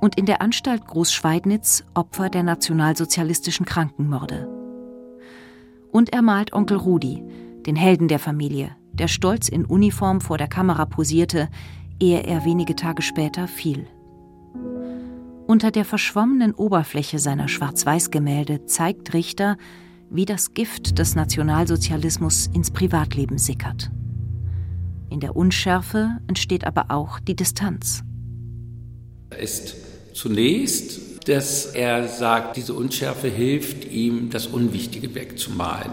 und 0.00 0.16
in 0.16 0.24
der 0.24 0.40
Anstalt 0.40 0.86
Großschweidnitz 0.86 1.84
Opfer 1.92 2.30
der 2.30 2.44
nationalsozialistischen 2.44 3.66
Krankenmorde. 3.66 4.48
Und 5.92 6.12
er 6.12 6.22
malt 6.22 6.52
Onkel 6.54 6.78
Rudi, 6.78 7.22
den 7.66 7.76
Helden 7.76 8.08
der 8.08 8.18
Familie, 8.18 8.76
der 8.92 9.08
stolz 9.08 9.48
in 9.48 9.66
Uniform 9.66 10.20
vor 10.20 10.38
der 10.38 10.48
Kamera 10.48 10.86
posierte, 10.86 11.48
ehe 12.00 12.22
er 12.22 12.44
wenige 12.44 12.76
Tage 12.76 13.02
später 13.02 13.48
fiel. 13.48 13.86
Unter 15.46 15.70
der 15.70 15.84
verschwommenen 15.84 16.54
Oberfläche 16.54 17.18
seiner 17.18 17.48
Schwarz-Weiß-Gemälde 17.48 18.66
zeigt 18.66 19.12
Richter, 19.12 19.56
wie 20.10 20.24
das 20.24 20.54
Gift 20.54 20.98
des 20.98 21.14
Nationalsozialismus 21.14 22.48
ins 22.52 22.70
Privatleben 22.70 23.38
sickert. 23.38 23.90
In 25.10 25.20
der 25.20 25.36
Unschärfe 25.36 26.18
entsteht 26.28 26.64
aber 26.64 26.86
auch 26.90 27.20
die 27.20 27.36
Distanz. 27.36 28.02
Ist 29.38 29.76
Zunächst, 30.16 31.28
dass 31.28 31.66
er 31.66 32.08
sagt, 32.08 32.56
diese 32.56 32.72
Unschärfe 32.72 33.28
hilft 33.28 33.84
ihm, 33.84 34.30
das 34.30 34.46
Unwichtige 34.46 35.14
wegzumalen. 35.14 35.92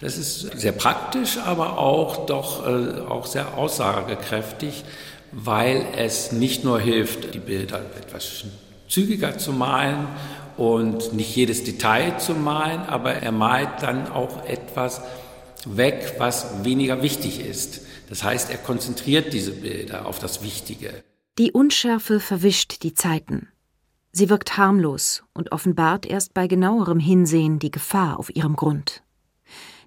Das 0.00 0.18
ist 0.18 0.58
sehr 0.58 0.72
praktisch, 0.72 1.38
aber 1.38 1.78
auch 1.78 2.26
doch 2.26 2.66
äh, 2.66 3.00
auch 3.02 3.26
sehr 3.26 3.56
aussagekräftig, 3.56 4.82
weil 5.30 5.86
es 5.96 6.32
nicht 6.32 6.64
nur 6.64 6.80
hilft, 6.80 7.32
die 7.32 7.38
Bilder 7.38 7.80
etwas 7.96 8.44
zügiger 8.88 9.38
zu 9.38 9.52
malen 9.52 10.08
und 10.56 11.12
nicht 11.12 11.36
jedes 11.36 11.62
Detail 11.62 12.18
zu 12.18 12.34
malen, 12.34 12.80
aber 12.88 13.12
er 13.12 13.32
malt 13.32 13.82
dann 13.82 14.10
auch 14.10 14.44
etwas 14.46 15.00
weg, 15.76 16.14
was 16.18 16.64
weniger 16.64 17.02
wichtig 17.02 17.40
ist. 17.40 17.82
Das 18.08 18.22
heißt, 18.22 18.50
er 18.50 18.58
konzentriert 18.58 19.32
diese 19.32 19.52
Bilder 19.52 20.06
auf 20.06 20.18
das 20.18 20.42
Wichtige. 20.42 21.02
Die 21.38 21.52
Unschärfe 21.52 22.20
verwischt 22.20 22.82
die 22.82 22.94
Zeiten. 22.94 23.48
Sie 24.12 24.30
wirkt 24.30 24.56
harmlos 24.56 25.24
und 25.32 25.50
offenbart 25.50 26.06
erst 26.06 26.34
bei 26.34 26.46
genauerem 26.46 27.00
Hinsehen 27.00 27.58
die 27.58 27.72
Gefahr 27.72 28.18
auf 28.18 28.34
ihrem 28.34 28.54
Grund. 28.54 29.02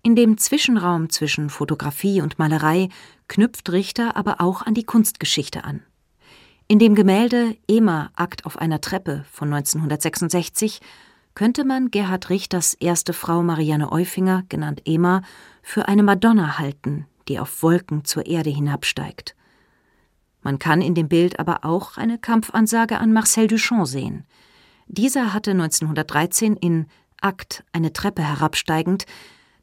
In 0.03 0.15
dem 0.15 0.37
Zwischenraum 0.37 1.09
zwischen 1.09 1.49
Fotografie 1.49 2.21
und 2.21 2.37
Malerei 2.37 2.89
knüpft 3.27 3.71
Richter 3.71 4.15
aber 4.17 4.41
auch 4.41 4.61
an 4.61 4.73
die 4.73 4.83
Kunstgeschichte 4.83 5.63
an. 5.63 5.81
In 6.67 6.79
dem 6.79 6.95
Gemälde 6.95 7.55
Ema 7.69 8.11
Akt 8.15 8.45
auf 8.45 8.57
einer 8.57 8.81
Treppe 8.81 9.23
von 9.31 9.53
1966 9.53 10.81
könnte 11.33 11.63
man 11.63 11.91
Gerhard 11.91 12.29
Richters 12.29 12.73
erste 12.73 13.13
Frau 13.13 13.43
Marianne 13.43 13.91
Eufinger, 13.91 14.43
genannt 14.49 14.81
Ema, 14.85 15.21
für 15.67 15.89
eine 15.89 16.01
Madonna 16.01 16.57
halten, 16.59 17.07
die 17.27 17.39
auf 17.39 17.61
Wolken 17.61 18.05
zur 18.05 18.25
Erde 18.25 18.49
hinabsteigt. 18.49 19.35
Man 20.41 20.59
kann 20.59 20.81
in 20.81 20.95
dem 20.95 21.09
Bild 21.09 21.39
aber 21.39 21.65
auch 21.65 21.97
eine 21.97 22.17
Kampfansage 22.17 22.99
an 22.99 23.11
Marcel 23.11 23.47
Duchamp 23.47 23.85
sehen. 23.85 24.25
Dieser 24.87 25.33
hatte 25.33 25.51
1913 25.51 26.55
in 26.55 26.85
Akt 27.19 27.65
eine 27.73 27.91
Treppe 27.91 28.23
herabsteigend 28.23 29.05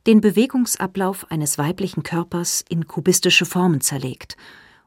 den 0.06 0.20
Bewegungsablauf 0.20 1.30
eines 1.30 1.56
weiblichen 1.56 2.02
Körpers 2.02 2.62
in 2.68 2.86
kubistische 2.86 3.46
Formen 3.46 3.80
zerlegt 3.80 4.36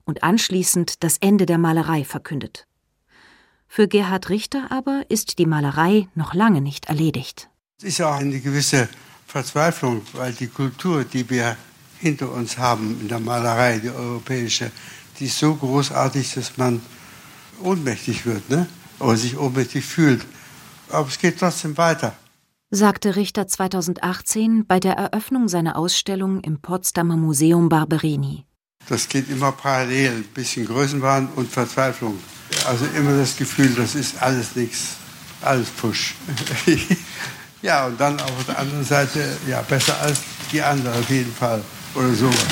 und 0.05 0.21
anschließend 0.21 1.03
das 1.03 1.17
Ende 1.17 1.47
der 1.47 1.57
Malerei 1.57 2.05
verkündet. 2.05 2.67
Für 3.67 3.87
Gerhard 3.87 4.29
Richter 4.29 4.67
aber 4.69 5.03
ist 5.09 5.39
die 5.39 5.47
Malerei 5.47 6.09
noch 6.13 6.35
lange 6.35 6.61
nicht 6.61 6.85
erledigt. 6.85 7.49
Es 7.79 7.85
ist 7.85 7.97
ja 7.97 8.13
eine 8.13 8.39
gewisse 8.39 8.87
Verzweiflung, 9.27 10.01
weil 10.13 10.31
die 10.33 10.47
Kultur, 10.47 11.03
die 11.03 11.29
wir 11.29 11.57
hinter 11.99 12.31
uns 12.31 12.57
haben 12.57 12.97
in 13.01 13.07
der 13.09 13.19
Malerei, 13.19 13.79
die 13.79 13.89
europäische, 13.89 14.71
die 15.19 15.25
ist 15.25 15.37
so 15.37 15.53
großartig, 15.53 16.33
dass 16.33 16.57
man 16.57 16.81
ohnmächtig 17.61 18.25
wird, 18.25 18.49
ne? 18.49 18.67
oder 18.99 19.17
sich 19.17 19.37
ohnmächtig 19.37 19.85
fühlt. 19.85 20.25
Aber 20.89 21.07
es 21.07 21.19
geht 21.19 21.39
trotzdem 21.39 21.77
weiter. 21.77 22.15
Sagte 22.69 23.15
Richter 23.15 23.47
2018 23.47 24.65
bei 24.65 24.79
der 24.79 24.93
Eröffnung 24.93 25.47
seiner 25.47 25.77
Ausstellung 25.77 26.41
im 26.41 26.61
Potsdamer 26.61 27.17
Museum 27.17 27.69
Barberini. 27.69 28.45
Das 28.89 29.09
geht 29.09 29.29
immer 29.29 29.51
parallel, 29.51 30.11
ein 30.11 30.23
bisschen 30.33 30.65
Größenwahn 30.65 31.29
und 31.35 31.51
Verzweiflung. 31.51 32.17
Also 32.65 32.85
immer 32.95 33.17
das 33.17 33.35
Gefühl, 33.35 33.73
das 33.75 33.95
ist 33.95 34.21
alles 34.21 34.55
nichts, 34.55 34.95
alles 35.41 35.69
Push. 35.69 36.15
Ja, 37.67 37.85
und 37.87 37.99
dann 37.99 38.17
auf 38.21 38.45
der 38.45 38.59
anderen 38.59 38.85
Seite, 38.85 39.37
ja, 39.45 39.61
besser 39.61 39.99
als 40.01 40.21
die 40.53 40.61
andere 40.61 40.97
auf 40.97 41.09
jeden 41.09 41.33
Fall. 41.33 41.61
Oder 41.95 42.13
sowas. 42.13 42.47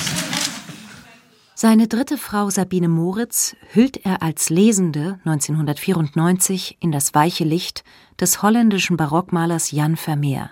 Seine 1.54 1.88
dritte 1.88 2.18
Frau 2.18 2.50
Sabine 2.50 2.90
Moritz 2.90 3.56
hüllt 3.72 4.06
er 4.06 4.22
als 4.22 4.50
Lesende 4.50 5.22
1994 5.24 6.80
in 6.82 6.92
das 6.92 7.14
weiche 7.14 7.46
Licht 7.46 7.86
des 8.20 8.42
holländischen 8.42 8.98
Barockmalers 8.98 9.72
Jan 9.72 9.96
Vermeer. 9.96 10.50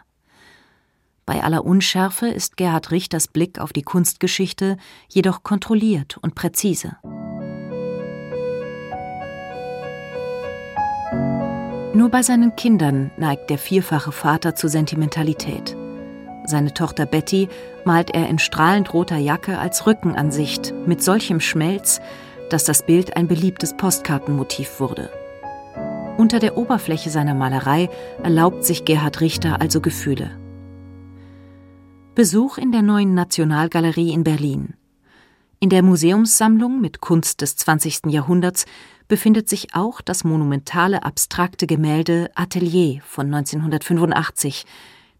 Bei 1.25 1.43
aller 1.43 1.65
Unschärfe 1.65 2.27
ist 2.27 2.55
Gerhard 2.55 2.91
Richters 2.91 3.27
Blick 3.27 3.59
auf 3.59 3.73
die 3.73 3.83
Kunstgeschichte 3.83 4.77
jedoch 5.09 5.43
kontrolliert 5.43 6.17
und 6.21 6.35
präzise. 6.35 6.95
Nur 11.95 12.09
bei 12.09 12.23
seinen 12.23 12.55
Kindern 12.55 13.11
neigt 13.17 13.51
der 13.51 13.59
vierfache 13.59 14.11
Vater 14.11 14.55
zu 14.55 14.67
Sentimentalität. 14.67 15.77
Seine 16.43 16.73
Tochter 16.73 17.05
Betty 17.05 17.49
malt 17.85 18.09
er 18.09 18.29
in 18.29 18.39
strahlend 18.39 18.95
roter 18.95 19.17
Jacke 19.17 19.59
als 19.59 19.85
Rückenansicht 19.85 20.73
mit 20.87 21.03
solchem 21.03 21.39
Schmelz, 21.39 22.01
dass 22.49 22.63
das 22.63 22.83
Bild 22.83 23.15
ein 23.15 23.27
beliebtes 23.27 23.77
Postkartenmotiv 23.77 24.79
wurde. 24.79 25.11
Unter 26.17 26.39
der 26.39 26.57
Oberfläche 26.57 27.11
seiner 27.11 27.35
Malerei 27.35 27.89
erlaubt 28.23 28.65
sich 28.65 28.85
Gerhard 28.85 29.21
Richter 29.21 29.61
also 29.61 29.79
Gefühle. 29.79 30.31
Besuch 32.15 32.57
in 32.57 32.71
der 32.71 32.81
neuen 32.81 33.13
Nationalgalerie 33.13 34.13
in 34.13 34.23
Berlin. 34.23 34.73
In 35.59 35.69
der 35.69 35.83
Museumssammlung 35.83 36.81
mit 36.81 37.01
Kunst 37.01 37.41
des 37.41 37.55
20. 37.55 38.01
Jahrhunderts 38.07 38.65
befindet 39.07 39.49
sich 39.49 39.73
auch 39.73 40.01
das 40.01 40.23
monumentale 40.23 41.03
abstrakte 41.03 41.67
Gemälde 41.67 42.29
Atelier 42.35 43.01
von 43.05 43.33
1985, 43.33 44.65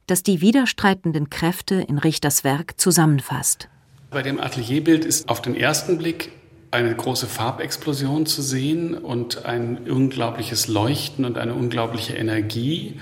das 0.08 0.24
die 0.24 0.42
widerstreitenden 0.42 1.30
Kräfte 1.30 1.76
in 1.76 1.98
Richters 1.98 2.44
Werk 2.44 2.80
zusammenfasst. 2.80 3.70
Bei 4.10 4.22
dem 4.22 4.40
Atelierbild 4.40 5.06
ist 5.06 5.30
auf 5.30 5.42
den 5.42 5.56
ersten 5.56 5.98
Blick 5.98 6.32
eine 6.72 6.96
große 6.96 7.28
Farbexplosion 7.28 8.26
zu 8.26 8.42
sehen 8.42 8.96
und 8.96 9.46
ein 9.46 9.90
unglaubliches 9.90 10.68
Leuchten 10.68 11.24
und 11.24 11.38
eine 11.38 11.54
unglaubliche 11.54 12.16
Energie. 12.16 13.00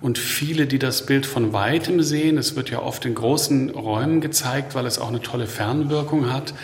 Und 0.00 0.18
viele, 0.18 0.66
die 0.66 0.80
das 0.80 1.06
Bild 1.06 1.26
von 1.26 1.52
weitem 1.52 2.02
sehen, 2.02 2.36
es 2.36 2.56
wird 2.56 2.70
ja 2.70 2.80
oft 2.82 3.04
in 3.04 3.14
großen 3.14 3.70
Räumen 3.70 4.20
gezeigt, 4.20 4.74
weil 4.74 4.86
es 4.86 4.98
auch 4.98 5.08
eine 5.08 5.20
tolle 5.20 5.46
Fernwirkung 5.46 6.32
hat, 6.32 6.54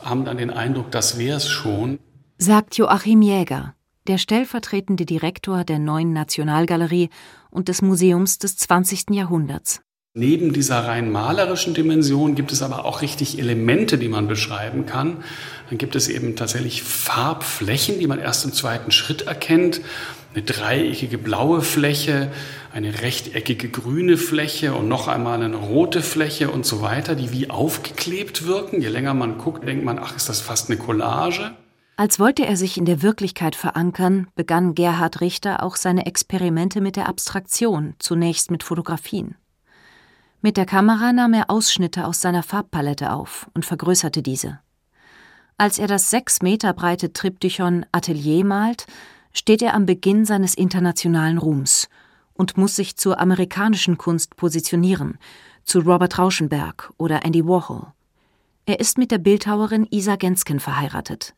haben 0.00 0.26
dann 0.26 0.36
den 0.36 0.50
Eindruck, 0.50 0.90
das 0.90 1.18
wäre 1.18 1.38
es 1.38 1.48
schon 1.48 1.98
sagt 2.42 2.76
Joachim 2.76 3.22
Jäger, 3.22 3.74
der 4.08 4.18
stellvertretende 4.18 5.06
Direktor 5.06 5.62
der 5.62 5.78
neuen 5.78 6.12
Nationalgalerie 6.12 7.08
und 7.50 7.68
des 7.68 7.82
Museums 7.82 8.38
des 8.38 8.56
20. 8.56 9.10
Jahrhunderts. 9.10 9.80
Neben 10.14 10.52
dieser 10.52 10.84
rein 10.84 11.12
malerischen 11.12 11.72
Dimension 11.72 12.34
gibt 12.34 12.50
es 12.50 12.60
aber 12.62 12.84
auch 12.84 13.00
richtig 13.00 13.38
Elemente, 13.38 13.96
die 13.96 14.08
man 14.08 14.26
beschreiben 14.26 14.86
kann. 14.86 15.22
Dann 15.68 15.78
gibt 15.78 15.94
es 15.94 16.08
eben 16.08 16.34
tatsächlich 16.34 16.82
Farbflächen, 16.82 18.00
die 18.00 18.08
man 18.08 18.18
erst 18.18 18.44
im 18.44 18.52
zweiten 18.52 18.90
Schritt 18.90 19.22
erkennt. 19.22 19.80
Eine 20.34 20.42
dreieckige 20.42 21.18
blaue 21.18 21.62
Fläche, 21.62 22.32
eine 22.72 23.02
rechteckige 23.02 23.68
grüne 23.68 24.16
Fläche 24.16 24.74
und 24.74 24.88
noch 24.88 25.06
einmal 25.06 25.40
eine 25.40 25.54
rote 25.54 26.02
Fläche 26.02 26.50
und 26.50 26.66
so 26.66 26.82
weiter, 26.82 27.14
die 27.14 27.30
wie 27.30 27.50
aufgeklebt 27.50 28.46
wirken. 28.46 28.82
Je 28.82 28.88
länger 28.88 29.14
man 29.14 29.38
guckt, 29.38 29.66
denkt 29.66 29.84
man, 29.84 30.00
ach, 30.00 30.16
ist 30.16 30.28
das 30.28 30.40
fast 30.40 30.68
eine 30.68 30.78
Collage. 30.78 31.52
Als 31.96 32.18
wollte 32.18 32.46
er 32.46 32.56
sich 32.56 32.78
in 32.78 32.84
der 32.84 33.02
Wirklichkeit 33.02 33.54
verankern, 33.54 34.28
begann 34.34 34.74
Gerhard 34.74 35.20
Richter 35.20 35.62
auch 35.62 35.76
seine 35.76 36.06
Experimente 36.06 36.80
mit 36.80 36.96
der 36.96 37.08
Abstraktion, 37.08 37.94
zunächst 37.98 38.50
mit 38.50 38.62
Fotografien. 38.62 39.36
Mit 40.40 40.56
der 40.56 40.66
Kamera 40.66 41.12
nahm 41.12 41.34
er 41.34 41.50
Ausschnitte 41.50 42.06
aus 42.06 42.20
seiner 42.20 42.42
Farbpalette 42.42 43.12
auf 43.12 43.48
und 43.54 43.64
vergrößerte 43.64 44.22
diese. 44.22 44.58
Als 45.58 45.78
er 45.78 45.86
das 45.86 46.10
sechs 46.10 46.42
Meter 46.42 46.72
breite 46.72 47.12
Triptychon 47.12 47.86
Atelier 47.92 48.44
malt, 48.44 48.86
steht 49.32 49.62
er 49.62 49.74
am 49.74 49.86
Beginn 49.86 50.24
seines 50.24 50.54
internationalen 50.54 51.38
Ruhms 51.38 51.88
und 52.34 52.56
muss 52.56 52.74
sich 52.74 52.96
zur 52.96 53.20
amerikanischen 53.20 53.98
Kunst 53.98 54.36
positionieren, 54.36 55.18
zu 55.62 55.80
Robert 55.80 56.18
Rauschenberg 56.18 56.92
oder 56.96 57.24
Andy 57.24 57.46
Warhol. 57.46 57.92
Er 58.66 58.80
ist 58.80 58.98
mit 58.98 59.10
der 59.10 59.18
Bildhauerin 59.18 59.86
Isa 59.90 60.16
Gensken 60.16 60.58
verheiratet. 60.58 61.34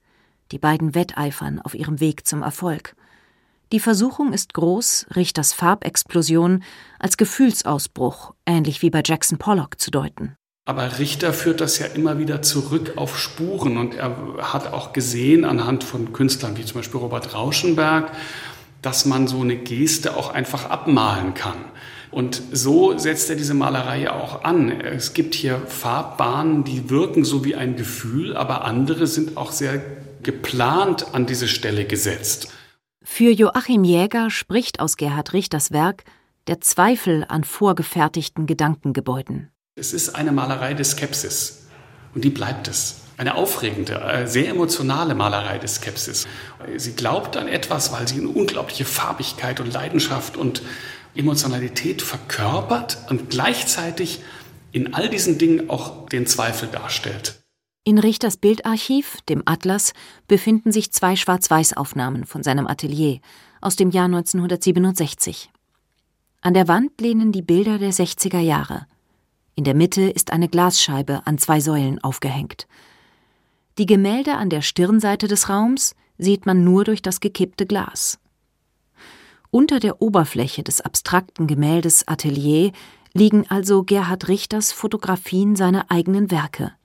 Die 0.54 0.60
beiden 0.60 0.94
wetteifern 0.94 1.60
auf 1.60 1.74
ihrem 1.74 1.98
Weg 1.98 2.28
zum 2.28 2.42
Erfolg. 2.42 2.94
Die 3.72 3.80
Versuchung 3.80 4.32
ist 4.32 4.54
groß, 4.54 5.06
Richters 5.16 5.52
Farbexplosion 5.52 6.62
als 7.00 7.16
Gefühlsausbruch, 7.16 8.34
ähnlich 8.46 8.80
wie 8.80 8.90
bei 8.90 9.02
Jackson 9.04 9.38
Pollock, 9.38 9.80
zu 9.80 9.90
deuten. 9.90 10.36
Aber 10.64 11.00
Richter 11.00 11.32
führt 11.32 11.60
das 11.60 11.80
ja 11.80 11.86
immer 11.86 12.20
wieder 12.20 12.40
zurück 12.40 12.92
auf 12.94 13.18
Spuren 13.18 13.78
und 13.78 13.96
er 13.96 14.16
hat 14.42 14.72
auch 14.72 14.92
gesehen 14.92 15.44
anhand 15.44 15.82
von 15.82 16.12
Künstlern 16.12 16.56
wie 16.56 16.64
zum 16.64 16.76
Beispiel 16.76 17.00
Robert 17.00 17.34
Rauschenberg, 17.34 18.12
dass 18.80 19.06
man 19.06 19.26
so 19.26 19.40
eine 19.40 19.56
Geste 19.56 20.16
auch 20.16 20.32
einfach 20.32 20.70
abmalen 20.70 21.34
kann. 21.34 21.64
Und 22.12 22.40
so 22.52 22.96
setzt 22.96 23.28
er 23.28 23.34
diese 23.34 23.54
Malerei 23.54 24.08
auch 24.08 24.44
an. 24.44 24.70
Es 24.70 25.14
gibt 25.14 25.34
hier 25.34 25.58
Farbbahnen, 25.66 26.62
die 26.62 26.90
wirken 26.90 27.24
so 27.24 27.44
wie 27.44 27.56
ein 27.56 27.74
Gefühl, 27.74 28.36
aber 28.36 28.64
andere 28.64 29.08
sind 29.08 29.36
auch 29.36 29.50
sehr 29.50 29.82
geplant 30.24 31.14
an 31.14 31.26
diese 31.26 31.46
Stelle 31.48 31.84
gesetzt. 31.84 32.48
Für 33.02 33.30
Joachim 33.30 33.84
Jäger 33.84 34.30
spricht 34.30 34.80
aus 34.80 34.96
Gerhard 34.96 35.32
Richters 35.34 35.70
Werk 35.70 36.04
der 36.46 36.60
Zweifel 36.60 37.24
an 37.28 37.44
vorgefertigten 37.44 38.46
Gedankengebäuden. 38.46 39.50
Es 39.76 39.92
ist 39.92 40.10
eine 40.10 40.32
Malerei 40.32 40.74
des 40.74 40.92
Skepsis 40.92 41.66
und 42.14 42.24
die 42.24 42.30
bleibt 42.30 42.68
es. 42.68 43.02
Eine 43.16 43.34
aufregende, 43.36 44.00
äh, 44.00 44.26
sehr 44.26 44.48
emotionale 44.48 45.14
Malerei 45.14 45.58
des 45.58 45.76
Skepsis. 45.76 46.26
Sie 46.76 46.92
glaubt 46.94 47.36
an 47.36 47.46
etwas, 47.46 47.92
weil 47.92 48.08
sie 48.08 48.18
eine 48.18 48.28
unglaubliche 48.28 48.84
Farbigkeit 48.84 49.60
und 49.60 49.72
Leidenschaft 49.72 50.36
und 50.36 50.62
Emotionalität 51.14 52.02
verkörpert 52.02 52.98
und 53.10 53.30
gleichzeitig 53.30 54.20
in 54.72 54.94
all 54.94 55.08
diesen 55.08 55.38
Dingen 55.38 55.70
auch 55.70 56.08
den 56.08 56.26
Zweifel 56.26 56.68
darstellt. 56.68 57.43
In 57.86 57.98
Richters 57.98 58.38
Bildarchiv, 58.38 59.18
dem 59.28 59.42
Atlas, 59.44 59.92
befinden 60.26 60.72
sich 60.72 60.90
zwei 60.90 61.16
Schwarz-Weiß-Aufnahmen 61.16 62.24
von 62.24 62.42
seinem 62.42 62.66
Atelier 62.66 63.20
aus 63.60 63.76
dem 63.76 63.90
Jahr 63.90 64.06
1967. 64.06 65.50
An 66.40 66.54
der 66.54 66.66
Wand 66.66 66.98
lehnen 66.98 67.30
die 67.30 67.42
Bilder 67.42 67.76
der 67.78 67.92
60er 67.92 68.38
Jahre. 68.38 68.86
In 69.54 69.64
der 69.64 69.74
Mitte 69.74 70.04
ist 70.04 70.32
eine 70.32 70.48
Glasscheibe 70.48 71.26
an 71.26 71.36
zwei 71.36 71.60
Säulen 71.60 72.02
aufgehängt. 72.02 72.66
Die 73.76 73.86
Gemälde 73.86 74.36
an 74.36 74.48
der 74.48 74.62
Stirnseite 74.62 75.28
des 75.28 75.50
Raums 75.50 75.94
sieht 76.16 76.46
man 76.46 76.64
nur 76.64 76.84
durch 76.84 77.02
das 77.02 77.20
gekippte 77.20 77.66
Glas. 77.66 78.18
Unter 79.50 79.78
der 79.78 80.00
Oberfläche 80.00 80.62
des 80.62 80.80
abstrakten 80.80 81.46
Gemäldes 81.46 82.08
Atelier 82.08 82.72
liegen 83.12 83.44
also 83.50 83.82
Gerhard 83.82 84.28
Richters 84.28 84.72
Fotografien 84.72 85.54
seiner 85.54 85.90
eigenen 85.90 86.30
Werke– 86.30 86.72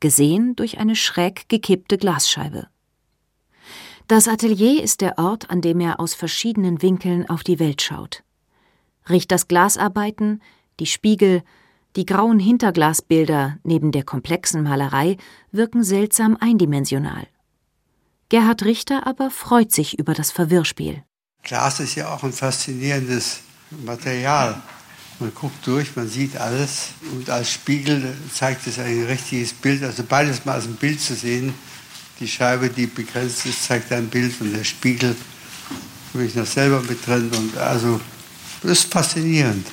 gesehen 0.00 0.56
durch 0.56 0.78
eine 0.78 0.96
schräg 0.96 1.48
gekippte 1.48 1.98
Glasscheibe. 1.98 2.68
Das 4.08 4.26
Atelier 4.26 4.82
ist 4.82 5.02
der 5.02 5.18
Ort, 5.18 5.50
an 5.50 5.60
dem 5.60 5.80
er 5.80 6.00
aus 6.00 6.14
verschiedenen 6.14 6.80
Winkeln 6.80 7.28
auf 7.28 7.42
die 7.44 7.58
Welt 7.58 7.82
schaut. 7.82 8.22
Richters 9.08 9.48
Glasarbeiten, 9.48 10.42
die 10.80 10.86
Spiegel, 10.86 11.42
die 11.96 12.06
grauen 12.06 12.38
Hinterglasbilder 12.38 13.58
neben 13.64 13.92
der 13.92 14.04
komplexen 14.04 14.62
Malerei 14.62 15.16
wirken 15.50 15.82
seltsam 15.82 16.36
eindimensional. 16.40 17.26
Gerhard 18.28 18.64
Richter 18.64 19.06
aber 19.06 19.30
freut 19.30 19.72
sich 19.72 19.98
über 19.98 20.14
das 20.14 20.30
Verwirrspiel. 20.30 21.02
Glas 21.42 21.80
ist 21.80 21.94
ja 21.94 22.14
auch 22.14 22.22
ein 22.22 22.32
faszinierendes 22.32 23.40
Material. 23.84 24.62
Man 25.20 25.34
guckt 25.34 25.66
durch, 25.66 25.96
man 25.96 26.08
sieht 26.08 26.36
alles 26.36 26.90
und 27.12 27.28
als 27.28 27.50
Spiegel 27.50 28.16
zeigt 28.32 28.66
es 28.68 28.78
ein 28.78 29.04
richtiges 29.04 29.52
Bild. 29.52 29.82
Also 29.82 30.04
beides 30.08 30.44
mal 30.44 30.52
als 30.52 30.66
ein 30.66 30.76
Bild 30.76 31.00
zu 31.00 31.14
sehen. 31.14 31.54
Die 32.20 32.28
Scheibe, 32.28 32.70
die 32.70 32.86
begrenzt 32.86 33.44
ist, 33.46 33.64
zeigt 33.64 33.90
ein 33.92 34.08
Bild 34.08 34.40
und 34.40 34.52
der 34.52 34.64
Spiegel 34.64 35.16
bin 36.12 36.26
ich 36.26 36.36
noch 36.36 36.46
selber 36.46 36.80
mit 36.82 37.04
drin. 37.04 37.30
Und 37.36 37.56
also 37.56 38.00
das 38.62 38.72
ist 38.72 38.92
faszinierend. 38.92 39.66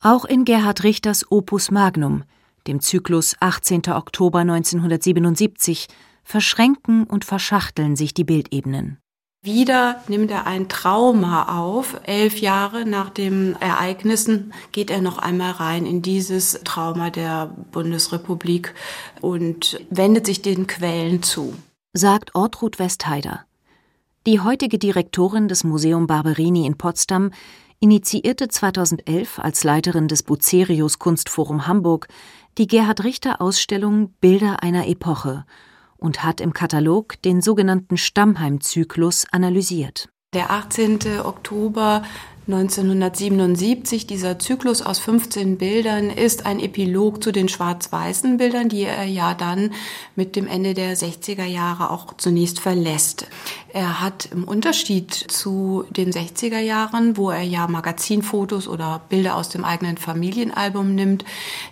Auch 0.00 0.24
in 0.24 0.44
Gerhard 0.44 0.84
Richters 0.84 1.30
Opus 1.32 1.72
Magnum, 1.72 2.22
dem 2.68 2.80
Zyklus 2.80 3.34
18. 3.40 3.88
Oktober 3.88 4.40
1977, 4.40 5.88
verschränken 6.22 7.04
und 7.04 7.24
verschachteln 7.24 7.96
sich 7.96 8.14
die 8.14 8.24
Bildebenen. 8.24 8.98
Wieder 9.46 10.02
nimmt 10.08 10.32
er 10.32 10.48
ein 10.48 10.68
Trauma 10.68 11.60
auf. 11.60 12.00
Elf 12.02 12.40
Jahre 12.40 12.84
nach 12.84 13.10
den 13.10 13.54
Ereignissen 13.60 14.52
geht 14.72 14.90
er 14.90 15.00
noch 15.00 15.18
einmal 15.18 15.52
rein 15.52 15.86
in 15.86 16.02
dieses 16.02 16.58
Trauma 16.64 17.10
der 17.10 17.54
Bundesrepublik 17.70 18.74
und 19.20 19.80
wendet 19.88 20.26
sich 20.26 20.42
den 20.42 20.66
Quellen 20.66 21.22
zu. 21.22 21.54
Sagt 21.92 22.34
Ortrud 22.34 22.80
Westheider. 22.80 23.44
Die 24.26 24.40
heutige 24.40 24.80
Direktorin 24.80 25.46
des 25.46 25.62
Museum 25.62 26.08
Barberini 26.08 26.66
in 26.66 26.76
Potsdam 26.76 27.30
initiierte 27.78 28.48
2011 28.48 29.38
als 29.38 29.62
Leiterin 29.62 30.08
des 30.08 30.24
Bucerius 30.24 30.98
Kunstforum 30.98 31.68
Hamburg 31.68 32.08
die 32.58 32.66
Gerhard 32.66 33.04
Richter 33.04 33.40
Ausstellung 33.40 34.12
Bilder 34.20 34.64
einer 34.64 34.88
Epoche 34.88 35.44
und 35.98 36.22
hat 36.24 36.40
im 36.40 36.52
Katalog 36.52 37.20
den 37.22 37.40
sogenannten 37.40 37.96
Stammheim-Zyklus 37.96 39.26
analysiert. 39.30 40.08
Der 40.34 40.50
18. 40.50 40.98
Oktober 41.24 42.02
1977, 42.48 44.06
dieser 44.06 44.38
Zyklus 44.38 44.80
aus 44.80 45.00
15 45.00 45.58
Bildern, 45.58 46.10
ist 46.10 46.46
ein 46.46 46.60
Epilog 46.60 47.20
zu 47.20 47.32
den 47.32 47.48
schwarz-weißen 47.48 48.36
Bildern, 48.36 48.68
die 48.68 48.82
er 48.82 49.02
ja 49.04 49.34
dann 49.34 49.72
mit 50.14 50.36
dem 50.36 50.46
Ende 50.46 50.72
der 50.72 50.96
60er 50.96 51.44
Jahre 51.44 51.90
auch 51.90 52.16
zunächst 52.18 52.60
verlässt. 52.60 53.26
Er 53.72 54.00
hat 54.00 54.26
im 54.26 54.44
Unterschied 54.44 55.12
zu 55.12 55.86
den 55.90 56.12
60er 56.12 56.60
Jahren, 56.60 57.16
wo 57.16 57.30
er 57.30 57.42
ja 57.42 57.66
Magazinfotos 57.66 58.68
oder 58.68 59.00
Bilder 59.08 59.34
aus 59.34 59.48
dem 59.48 59.64
eigenen 59.64 59.96
Familienalbum 59.96 60.94
nimmt, 60.94 61.24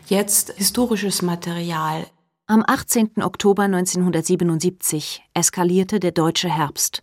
jetzt 0.09 0.55
historisches 0.57 1.23
Material. 1.23 2.05
Am 2.47 2.63
18. 2.67 3.23
Oktober 3.23 3.63
1977 3.63 5.25
eskalierte 5.33 5.99
der 5.99 6.11
deutsche 6.11 6.51
Herbst. 6.51 7.03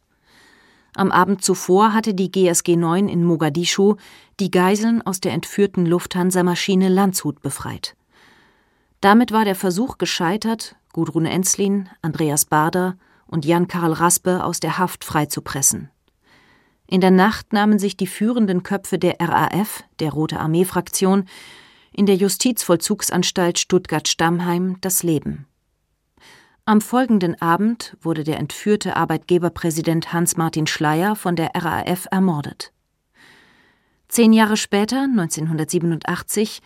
Am 0.93 1.11
Abend 1.11 1.43
zuvor 1.43 1.95
hatte 1.95 2.13
die 2.13 2.31
GSG 2.31 2.75
9 2.75 3.09
in 3.09 3.23
Mogadischu 3.23 3.95
die 4.39 4.51
Geiseln 4.51 5.01
aus 5.01 5.19
der 5.19 5.31
entführten 5.31 5.87
Lufthansa-Maschine 5.87 6.89
Landshut 6.89 7.41
befreit. 7.41 7.95
Damit 8.99 9.31
war 9.31 9.43
der 9.43 9.55
Versuch 9.55 9.97
gescheitert, 9.97 10.75
Gudrun 10.93 11.25
Enzlin, 11.25 11.89
Andreas 12.03 12.45
Bader 12.45 12.95
und 13.25 13.43
Jan-Karl 13.43 13.93
Raspe 13.93 14.43
aus 14.43 14.59
der 14.59 14.77
Haft 14.77 15.03
freizupressen. 15.03 15.89
In 16.85 17.01
der 17.01 17.09
Nacht 17.09 17.51
nahmen 17.51 17.79
sich 17.79 17.97
die 17.97 18.05
führenden 18.05 18.61
Köpfe 18.61 18.99
der 18.99 19.15
RAF, 19.19 19.85
der 19.99 20.11
Rote 20.11 20.39
Armee-Fraktion, 20.39 21.25
in 21.93 22.05
der 22.05 22.15
Justizvollzugsanstalt 22.15 23.59
Stuttgart-Stammheim 23.59 24.77
das 24.81 25.03
Leben. 25.03 25.45
Am 26.65 26.79
folgenden 26.79 27.41
Abend 27.41 27.97
wurde 28.01 28.23
der 28.23 28.37
entführte 28.37 28.95
Arbeitgeberpräsident 28.95 30.13
Hans-Martin 30.13 30.67
Schleyer 30.67 31.15
von 31.15 31.35
der 31.35 31.51
RAF 31.55 32.07
ermordet. 32.11 32.71
Zehn 34.07 34.31
Jahre 34.31 34.57
später, 34.57 35.03
1987, 35.03 36.61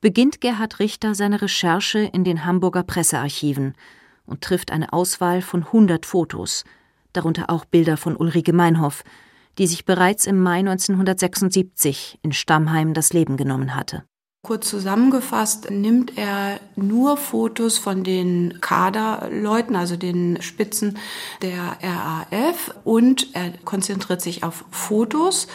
beginnt 0.00 0.40
Gerhard 0.40 0.78
Richter 0.80 1.14
seine 1.14 1.40
Recherche 1.40 1.98
in 1.98 2.24
den 2.24 2.44
Hamburger 2.44 2.82
Pressearchiven 2.82 3.74
und 4.26 4.42
trifft 4.42 4.72
eine 4.72 4.92
Auswahl 4.92 5.40
von 5.40 5.64
100 5.64 6.04
Fotos, 6.04 6.64
darunter 7.12 7.50
auch 7.50 7.64
Bilder 7.64 7.96
von 7.96 8.16
Ulrike 8.16 8.52
Meinhoff, 8.52 9.02
die 9.58 9.66
sich 9.66 9.84
bereits 9.84 10.26
im 10.26 10.40
Mai 10.40 10.58
1976 10.58 12.18
in 12.22 12.32
Stammheim 12.32 12.94
das 12.94 13.12
Leben 13.12 13.36
genommen 13.36 13.74
hatte. 13.74 14.04
Kurz 14.42 14.68
zusammengefasst 14.68 15.68
nimmt 15.68 16.16
er 16.16 16.60
nur 16.76 17.16
Fotos 17.16 17.76
von 17.76 18.04
den 18.04 18.60
Kaderleuten, 18.60 19.74
also 19.74 19.96
den 19.96 20.40
Spitzen 20.40 20.96
der 21.42 21.76
RAF 21.82 22.72
und 22.84 23.34
er 23.34 23.52
konzentriert 23.64 24.22
sich 24.22 24.44
auf 24.44 24.64
Fotos, 24.70 25.48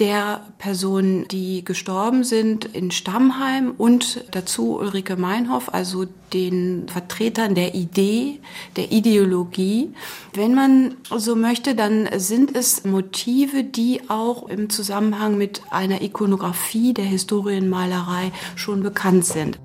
der 0.00 0.46
Personen, 0.58 1.28
die 1.28 1.62
gestorben 1.62 2.24
sind 2.24 2.64
in 2.64 2.90
Stammheim 2.90 3.74
und 3.76 4.24
dazu 4.30 4.78
Ulrike 4.78 5.16
Meinhoff, 5.16 5.72
also 5.72 6.06
den 6.32 6.88
Vertretern 6.88 7.54
der 7.54 7.74
Idee, 7.74 8.40
der 8.76 8.92
Ideologie. 8.92 9.92
Wenn 10.32 10.54
man 10.54 10.96
so 11.14 11.36
möchte, 11.36 11.74
dann 11.74 12.08
sind 12.16 12.56
es 12.56 12.84
Motive, 12.84 13.62
die 13.62 14.08
auch 14.08 14.48
im 14.48 14.70
Zusammenhang 14.70 15.36
mit 15.36 15.62
einer 15.70 16.00
Ikonografie 16.00 16.94
der 16.94 17.04
Historienmalerei 17.04 18.32
schon 18.56 18.82
bekannt 18.82 19.26
sind. 19.26 19.58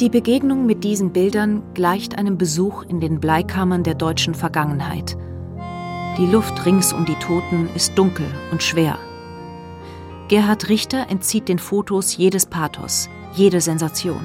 Die 0.00 0.10
Begegnung 0.10 0.64
mit 0.64 0.84
diesen 0.84 1.12
Bildern 1.12 1.60
gleicht 1.74 2.16
einem 2.16 2.38
Besuch 2.38 2.84
in 2.84 3.00
den 3.00 3.18
Bleikammern 3.18 3.82
der 3.82 3.96
deutschen 3.96 4.32
Vergangenheit. 4.32 5.16
Die 6.16 6.26
Luft 6.26 6.64
rings 6.64 6.92
um 6.92 7.04
die 7.04 7.16
Toten 7.16 7.68
ist 7.74 7.98
dunkel 7.98 8.26
und 8.52 8.62
schwer. 8.62 8.96
Gerhard 10.28 10.68
Richter 10.68 11.06
entzieht 11.10 11.48
den 11.48 11.58
Fotos 11.58 12.16
jedes 12.16 12.46
Pathos, 12.46 13.08
jede 13.34 13.60
Sensation. 13.60 14.20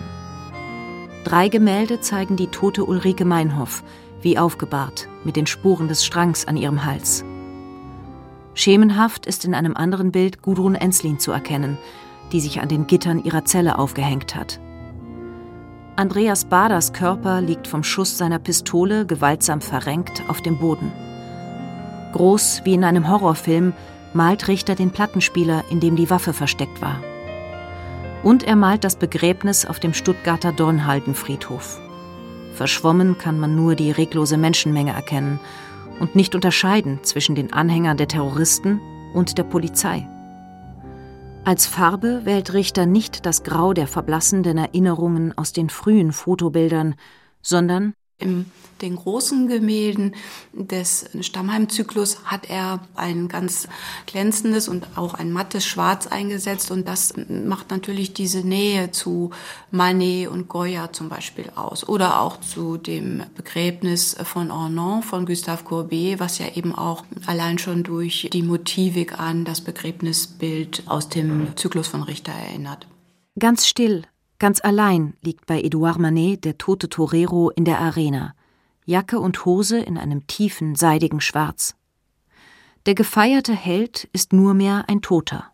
Drei 1.23 1.49
Gemälde 1.49 2.01
zeigen 2.01 2.35
die 2.35 2.47
tote 2.47 2.85
Ulrike 2.85 3.25
Meinhoff, 3.25 3.83
wie 4.21 4.37
aufgebahrt, 4.37 5.07
mit 5.23 5.35
den 5.35 5.47
Spuren 5.47 5.87
des 5.87 6.05
Strangs 6.05 6.47
an 6.47 6.55
ihrem 6.55 6.85
Hals. 6.85 7.25
Schemenhaft 8.53 9.25
ist 9.25 9.43
in 9.43 9.55
einem 9.55 9.75
anderen 9.75 10.11
Bild 10.11 10.43
Gudrun 10.43 10.75
Enslin 10.75 11.17
zu 11.17 11.31
erkennen, 11.31 11.79
die 12.31 12.41
sich 12.41 12.61
an 12.61 12.69
den 12.69 12.85
Gittern 12.85 13.23
ihrer 13.23 13.43
Zelle 13.45 13.79
aufgehängt 13.79 14.35
hat. 14.35 14.59
Andreas 15.95 16.45
Baders 16.45 16.91
Körper 16.91 17.39
liegt 17.39 17.67
vom 17.67 17.83
Schuss 17.83 18.17
seiner 18.17 18.39
Pistole 18.39 19.05
gewaltsam 19.05 19.61
verrenkt 19.61 20.23
auf 20.27 20.41
dem 20.41 20.57
Boden. 20.57 20.91
Groß 22.13 22.61
wie 22.63 22.73
in 22.73 22.83
einem 22.83 23.09
Horrorfilm 23.09 23.73
malt 24.11 24.47
Richter 24.47 24.73
den 24.73 24.89
Plattenspieler, 24.89 25.63
in 25.69 25.79
dem 25.79 25.95
die 25.95 26.09
Waffe 26.09 26.33
versteckt 26.33 26.81
war. 26.81 26.99
Und 28.23 28.41
er 28.43 28.55
malt 28.55 28.83
das 28.83 28.95
Begräbnis 28.95 29.67
auf 29.67 29.79
dem 29.79 29.93
Stuttgarter 29.93 30.51
Dornhaldenfriedhof. 30.51 31.79
Verschwommen 32.55 33.19
kann 33.19 33.39
man 33.39 33.55
nur 33.55 33.75
die 33.75 33.91
reglose 33.91 34.37
Menschenmenge 34.37 34.93
erkennen 34.93 35.39
und 35.99 36.15
nicht 36.15 36.33
unterscheiden 36.33 37.03
zwischen 37.03 37.35
den 37.35 37.53
Anhängern 37.53 37.97
der 37.97 38.07
Terroristen 38.07 38.81
und 39.13 39.37
der 39.37 39.43
Polizei. 39.43 40.07
Als 41.45 41.67
Farbe 41.67 42.21
wählt 42.23 42.53
Richter 42.53 42.85
nicht 42.85 43.25
das 43.25 43.43
Grau 43.43 43.73
der 43.73 43.85
verblassenden 43.85 44.57
Erinnerungen 44.57 45.37
aus 45.37 45.51
den 45.51 45.69
frühen 45.69 46.13
Fotobildern, 46.13 46.95
sondern 47.41 47.95
in 48.23 48.45
den 48.83 48.95
großen 48.97 49.47
Gemälden 49.47 50.15
des 50.53 51.05
Stammheim-Zyklus 51.21 52.25
hat 52.25 52.49
er 52.49 52.81
ein 52.95 53.27
ganz 53.27 53.67
glänzendes 54.05 54.67
und 54.67 54.97
auch 54.97 55.13
ein 55.13 55.31
mattes 55.31 55.65
Schwarz 55.65 56.07
eingesetzt. 56.07 56.69
Und 56.69 56.87
das 56.87 57.13
macht 57.27 57.71
natürlich 57.71 58.13
diese 58.13 58.39
Nähe 58.39 58.91
zu 58.91 59.31
Manet 59.71 60.27
und 60.27 60.49
Goya 60.49 60.91
zum 60.91 61.09
Beispiel 61.09 61.49
aus. 61.55 61.87
Oder 61.87 62.21
auch 62.21 62.39
zu 62.41 62.77
dem 62.77 63.23
Begräbnis 63.35 64.15
von 64.23 64.51
Ornon 64.51 65.01
von 65.01 65.25
Gustave 65.25 65.63
Courbet, 65.63 66.19
was 66.19 66.37
ja 66.39 66.47
eben 66.53 66.75
auch 66.75 67.05
allein 67.25 67.57
schon 67.57 67.83
durch 67.83 68.29
die 68.33 68.43
Motivik 68.43 69.19
an 69.19 69.45
das 69.45 69.61
Begräbnisbild 69.61 70.83
aus 70.87 71.09
dem 71.09 71.55
Zyklus 71.55 71.87
von 71.87 72.03
Richter 72.03 72.33
erinnert. 72.33 72.87
Ganz 73.39 73.65
still 73.65 74.03
Ganz 74.43 74.59
allein 74.61 75.13
liegt 75.21 75.45
bei 75.45 75.61
Edouard 75.61 75.99
Manet 75.99 76.43
der 76.43 76.57
tote 76.57 76.89
Torero 76.89 77.49
in 77.51 77.63
der 77.63 77.79
Arena, 77.79 78.35
Jacke 78.83 79.21
und 79.21 79.45
Hose 79.45 79.79
in 79.79 79.97
einem 79.97 80.27
tiefen, 80.27 80.75
seidigen 80.75 81.21
Schwarz. 81.21 81.77
Der 82.85 82.93
gefeierte 82.93 83.53
Held 83.53 84.09
ist 84.11 84.33
nur 84.33 84.53
mehr 84.53 84.83
ein 84.89 85.01
Toter. 85.01 85.45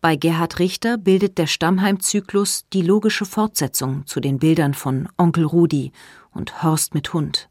Bei 0.00 0.16
Gerhard 0.16 0.60
Richter 0.60 0.96
bildet 0.96 1.36
der 1.36 1.46
Stammheim-Zyklus 1.46 2.64
die 2.72 2.80
logische 2.80 3.26
Fortsetzung 3.26 4.06
zu 4.06 4.20
den 4.20 4.38
Bildern 4.38 4.72
von 4.72 5.06
Onkel 5.18 5.44
Rudi 5.44 5.92
und 6.30 6.62
Horst 6.62 6.94
mit 6.94 7.12
Hund. 7.12 7.50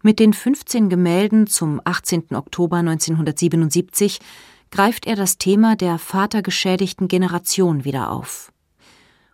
Mit 0.00 0.18
den 0.18 0.32
15 0.32 0.88
Gemälden 0.88 1.46
zum 1.46 1.78
18. 1.84 2.28
Oktober 2.34 2.78
1977 2.78 4.20
greift 4.70 5.06
er 5.06 5.16
das 5.16 5.36
Thema 5.36 5.76
der 5.76 5.98
vatergeschädigten 5.98 7.06
Generation 7.06 7.84
wieder 7.84 8.10
auf. 8.10 8.50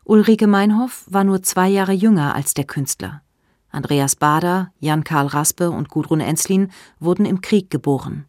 Ulrike 0.05 0.47
Meinhoff 0.47 1.05
war 1.09 1.25
nur 1.25 1.43
zwei 1.43 1.69
Jahre 1.69 1.93
jünger 1.93 2.35
als 2.35 2.55
der 2.55 2.65
Künstler. 2.65 3.23
Andreas 3.71 4.17
Bader, 4.17 4.73
Jan-Karl 4.81 5.29
Raspe 5.29 5.71
und 5.71 5.89
Gudrun 5.89 6.21
Enzlin 6.21 6.71
wurden 6.99 7.25
im 7.25 7.41
Krieg 7.41 7.71
geboren. 7.71 8.27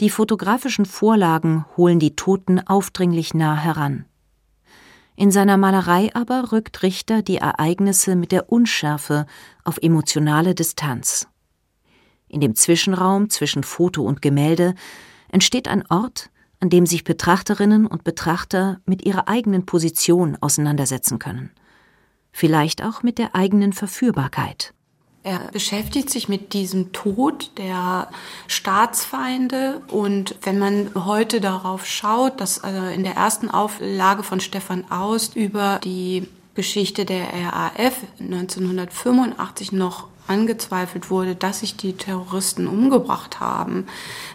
Die 0.00 0.10
fotografischen 0.10 0.86
Vorlagen 0.86 1.64
holen 1.76 1.98
die 1.98 2.16
Toten 2.16 2.58
aufdringlich 2.66 3.34
nah 3.34 3.54
heran. 3.54 4.06
In 5.16 5.30
seiner 5.30 5.58
Malerei 5.58 6.10
aber 6.14 6.52
rückt 6.52 6.82
Richter 6.82 7.20
die 7.20 7.36
Ereignisse 7.36 8.16
mit 8.16 8.32
der 8.32 8.50
Unschärfe 8.50 9.26
auf 9.64 9.78
emotionale 9.78 10.54
Distanz. 10.54 11.28
In 12.28 12.40
dem 12.40 12.54
Zwischenraum 12.54 13.28
zwischen 13.28 13.62
Foto 13.62 14.02
und 14.02 14.22
Gemälde 14.22 14.74
entsteht 15.28 15.68
ein 15.68 15.84
Ort, 15.90 16.30
an 16.60 16.70
dem 16.70 16.86
sich 16.86 17.04
Betrachterinnen 17.04 17.86
und 17.86 18.04
Betrachter 18.04 18.80
mit 18.84 19.04
ihrer 19.04 19.28
eigenen 19.28 19.66
Position 19.66 20.36
auseinandersetzen 20.40 21.18
können. 21.18 21.50
Vielleicht 22.32 22.84
auch 22.84 23.02
mit 23.02 23.18
der 23.18 23.34
eigenen 23.34 23.72
Verführbarkeit. 23.72 24.72
Er 25.22 25.38
beschäftigt 25.52 26.08
sich 26.08 26.28
mit 26.30 26.54
diesem 26.54 26.92
Tod 26.92 27.50
der 27.58 28.08
Staatsfeinde 28.46 29.82
und 29.88 30.34
wenn 30.42 30.58
man 30.58 30.90
heute 30.94 31.42
darauf 31.42 31.84
schaut, 31.84 32.40
dass 32.40 32.58
äh, 32.58 32.94
in 32.94 33.04
der 33.04 33.16
ersten 33.16 33.50
Auflage 33.50 34.22
von 34.22 34.40
Stefan 34.40 34.90
Aust 34.90 35.36
über 35.36 35.78
die 35.84 36.26
Geschichte 36.54 37.04
der 37.04 37.26
RAF 37.34 37.96
1985 38.18 39.72
noch 39.72 40.08
angezweifelt 40.30 41.10
wurde, 41.10 41.34
dass 41.34 41.60
sich 41.60 41.76
die 41.76 41.94
Terroristen 41.94 42.66
umgebracht 42.68 43.40
haben, 43.40 43.86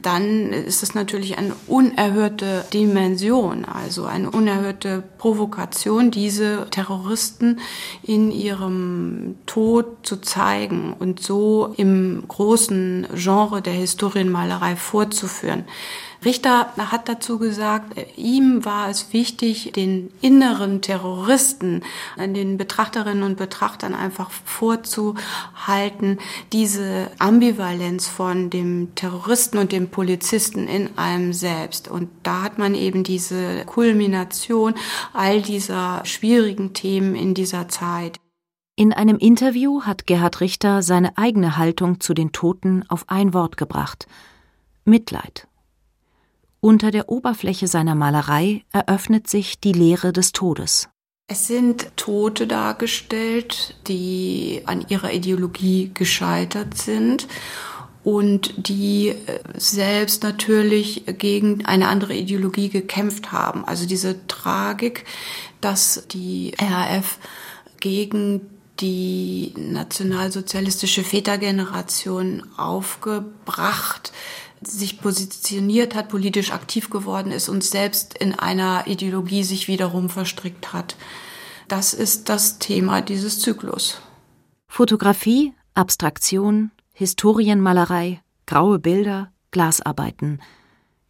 dann 0.01 0.51
ist 0.51 0.83
es 0.83 0.93
natürlich 0.93 1.37
eine 1.37 1.55
unerhörte 1.67 2.65
Dimension, 2.73 3.65
also 3.65 4.05
eine 4.05 4.29
unerhörte 4.29 5.03
Provokation, 5.17 6.11
diese 6.11 6.67
Terroristen 6.69 7.59
in 8.03 8.29
ihrem 8.29 9.35
Tod 9.45 10.05
zu 10.05 10.17
zeigen 10.17 10.93
und 10.99 11.21
so 11.21 11.73
im 11.77 12.23
großen 12.27 13.07
Genre 13.15 13.61
der 13.61 13.73
Historienmalerei 13.73 14.75
vorzuführen. 14.75 15.63
Richter 16.25 16.73
hat 16.77 17.07
dazu 17.07 17.37
gesagt, 17.37 17.95
ihm 18.17 18.65
war 18.65 18.89
es 18.89 19.13
wichtig, 19.13 19.71
den 19.75 20.11
inneren 20.21 20.81
Terroristen, 20.81 21.83
den 22.17 22.57
Betrachterinnen 22.57 23.23
und 23.23 23.37
Betrachtern 23.37 23.93
einfach 23.93 24.31
vorzuhalten, 24.31 26.19
diese 26.51 27.11
Ambivalenz 27.19 28.07
von 28.07 28.49
dem 28.49 28.95
Terroristen 28.95 29.59
und 29.59 29.71
dem 29.71 29.89
Polizisten 29.89 30.67
in 30.67 30.97
einem 30.97 31.31
selbst. 31.31 31.87
Und 31.87 32.09
da 32.23 32.41
hat 32.41 32.57
man 32.57 32.75
eben 32.75 33.03
diese 33.03 33.63
Kulmination 33.65 34.73
all 35.13 35.41
dieser 35.41 36.03
schwierigen 36.05 36.73
Themen 36.73 37.15
in 37.15 37.33
dieser 37.33 37.67
Zeit. 37.67 38.19
In 38.75 38.91
einem 38.91 39.17
Interview 39.17 39.83
hat 39.83 40.05
Gerhard 40.05 40.41
Richter 40.41 40.81
seine 40.81 41.17
eigene 41.17 41.57
Haltung 41.57 42.01
zu 42.01 42.13
den 42.13 42.33
Toten 42.33 42.83
auf 42.89 43.05
ein 43.07 43.33
Wort 43.33 43.55
gebracht 43.55 44.07
Mitleid. 44.83 45.47
Unter 46.65 46.89
der 46.89 47.09
Oberfläche 47.09 47.67
seiner 47.67 47.93
Malerei 47.93 48.63
eröffnet 48.71 49.29
sich 49.29 49.59
die 49.59 49.71
Lehre 49.71 50.11
des 50.11 50.31
Todes. 50.31 50.89
Es 51.27 51.45
sind 51.45 51.95
Tote 51.95 52.47
dargestellt, 52.47 53.75
die 53.87 54.63
an 54.65 54.83
ihrer 54.89 55.13
Ideologie 55.13 55.91
gescheitert 55.93 56.75
sind 56.75 57.27
und 58.03 58.67
die 58.67 59.09
äh, 59.09 59.15
selbst 59.55 60.23
natürlich 60.23 61.03
gegen 61.19 61.63
eine 61.65 61.87
andere 61.87 62.15
Ideologie 62.15 62.69
gekämpft 62.69 63.31
haben. 63.31 63.63
Also 63.63 63.85
diese 63.85 64.25
Tragik, 64.25 65.05
dass 65.61 66.07
die 66.07 66.55
RAF 66.59 67.19
gegen 67.79 68.41
die 68.79 69.53
nationalsozialistische 69.55 71.03
Vätergeneration 71.03 72.43
aufgebracht 72.57 74.11
sich 74.67 74.99
positioniert 74.99 75.95
hat, 75.95 76.09
politisch 76.09 76.51
aktiv 76.51 76.89
geworden 76.89 77.31
ist 77.31 77.49
und 77.49 77.63
selbst 77.63 78.17
in 78.17 78.33
einer 78.33 78.87
Ideologie 78.87 79.43
sich 79.43 79.67
wiederum 79.67 80.09
verstrickt 80.09 80.73
hat. 80.73 80.95
Das 81.67 81.93
ist 81.93 82.29
das 82.29 82.59
Thema 82.59 83.01
dieses 83.01 83.39
Zyklus. 83.39 84.01
Fotografie, 84.67 85.53
Abstraktion, 85.73 86.71
Historienmalerei, 86.93 88.21
graue 88.45 88.79
Bilder, 88.79 89.31
Glasarbeiten. 89.51 90.41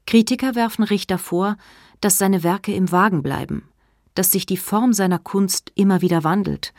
Kritiker 0.07 0.55
werfen 0.55 0.83
Richter 0.83 1.17
vor, 1.17 1.57
dass 2.01 2.17
seine 2.17 2.43
Werke 2.43 2.73
im 2.73 2.91
Wagen 2.91 3.23
bleiben, 3.23 3.67
dass 4.13 4.31
sich 4.31 4.45
die 4.45 4.57
Form 4.57 4.93
seiner 4.93 5.19
Kunst 5.19 5.71
immer 5.75 6.01
wieder 6.01 6.23
wandelt, 6.23 6.73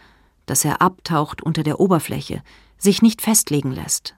dass 0.47 0.65
er 0.65 0.81
abtaucht 0.81 1.43
unter 1.43 1.63
der 1.63 1.81
Oberfläche, 1.81 2.43
sich 2.79 3.03
nicht 3.03 3.21
festlegen 3.21 3.73
lässt. 3.73 4.15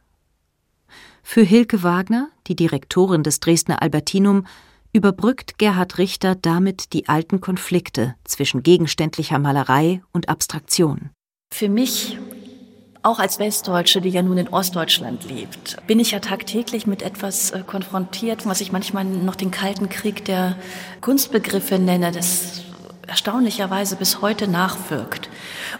Für 1.30 1.42
Hilke 1.42 1.82
Wagner, 1.82 2.30
die 2.46 2.56
Direktorin 2.56 3.22
des 3.22 3.38
Dresdner 3.38 3.82
Albertinum, 3.82 4.46
überbrückt 4.94 5.58
Gerhard 5.58 5.98
Richter 5.98 6.34
damit 6.34 6.94
die 6.94 7.06
alten 7.10 7.42
Konflikte 7.42 8.14
zwischen 8.24 8.62
gegenständlicher 8.62 9.38
Malerei 9.38 10.00
und 10.10 10.30
Abstraktion. 10.30 11.10
Für 11.52 11.68
mich, 11.68 12.16
auch 13.02 13.18
als 13.18 13.38
Westdeutsche, 13.38 14.00
die 14.00 14.08
ja 14.08 14.22
nun 14.22 14.38
in 14.38 14.48
Ostdeutschland 14.48 15.28
lebt, 15.28 15.76
bin 15.86 16.00
ich 16.00 16.12
ja 16.12 16.20
tagtäglich 16.20 16.86
mit 16.86 17.02
etwas 17.02 17.50
äh, 17.50 17.60
konfrontiert, 17.60 18.46
was 18.46 18.62
ich 18.62 18.72
manchmal 18.72 19.04
noch 19.04 19.36
den 19.36 19.50
Kalten 19.50 19.90
Krieg 19.90 20.24
der 20.24 20.56
Kunstbegriffe 21.02 21.78
nenne. 21.78 22.10
Das 22.10 22.62
erstaunlicherweise 23.08 23.96
bis 23.96 24.20
heute 24.20 24.46
nachwirkt. 24.48 25.30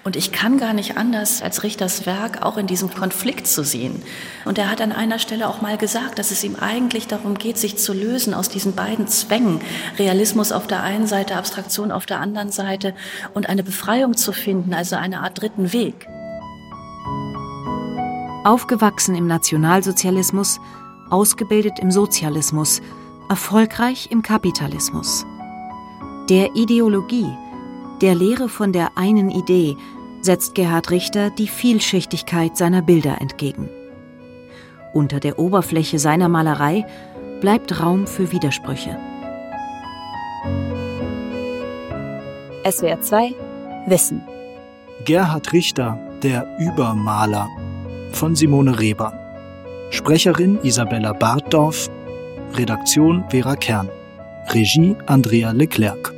Und 0.02 0.16
ich 0.16 0.32
kann 0.32 0.58
gar 0.58 0.72
nicht 0.72 0.96
anders, 0.96 1.42
als 1.42 1.62
Richters 1.62 2.06
Werk 2.06 2.42
auch 2.42 2.56
in 2.56 2.66
diesem 2.66 2.90
Konflikt 2.92 3.46
zu 3.46 3.62
sehen. 3.62 4.02
Und 4.46 4.58
er 4.58 4.70
hat 4.70 4.80
an 4.80 4.92
einer 4.92 5.18
Stelle 5.18 5.48
auch 5.48 5.60
mal 5.60 5.76
gesagt, 5.76 6.18
dass 6.18 6.30
es 6.30 6.42
ihm 6.42 6.56
eigentlich 6.56 7.06
darum 7.06 7.34
geht, 7.34 7.58
sich 7.58 7.76
zu 7.76 7.92
lösen 7.92 8.32
aus 8.32 8.48
diesen 8.48 8.74
beiden 8.74 9.06
Zwängen, 9.08 9.60
Realismus 9.98 10.52
auf 10.52 10.66
der 10.66 10.82
einen 10.82 11.06
Seite, 11.06 11.36
Abstraktion 11.36 11.92
auf 11.92 12.06
der 12.06 12.18
anderen 12.20 12.50
Seite 12.50 12.94
und 13.34 13.48
eine 13.48 13.62
Befreiung 13.62 14.16
zu 14.16 14.32
finden, 14.32 14.72
also 14.72 14.96
eine 14.96 15.20
Art 15.20 15.40
dritten 15.40 15.72
Weg. 15.72 16.08
Aufgewachsen 18.44 19.14
im 19.14 19.26
Nationalsozialismus, 19.26 20.60
ausgebildet 21.10 21.78
im 21.78 21.90
Sozialismus, 21.90 22.80
erfolgreich 23.28 24.08
im 24.10 24.22
Kapitalismus. 24.22 25.26
Der 26.28 26.54
Ideologie, 26.54 27.32
der 28.02 28.14
Lehre 28.14 28.50
von 28.50 28.70
der 28.70 28.98
einen 28.98 29.30
Idee, 29.30 29.78
setzt 30.20 30.54
Gerhard 30.54 30.90
Richter 30.90 31.30
die 31.30 31.48
Vielschichtigkeit 31.48 32.54
seiner 32.54 32.82
Bilder 32.82 33.18
entgegen. 33.22 33.70
Unter 34.92 35.20
der 35.20 35.38
Oberfläche 35.38 35.98
seiner 35.98 36.28
Malerei 36.28 36.84
bleibt 37.40 37.80
Raum 37.80 38.06
für 38.06 38.30
Widersprüche. 38.30 38.98
SWR 42.70 43.00
2 43.00 43.34
Wissen. 43.86 44.20
Gerhard 45.06 45.50
Richter, 45.54 45.98
der 46.22 46.46
Übermaler 46.58 47.48
von 48.12 48.36
Simone 48.36 48.78
Reber. 48.78 49.14
Sprecherin 49.88 50.58
Isabella 50.62 51.14
Bartdorf. 51.14 51.88
Redaktion 52.52 53.24
Vera 53.30 53.56
Kern. 53.56 53.88
Regie 54.52 54.94
Andrea 55.06 55.52
Leclerc. 55.52 56.17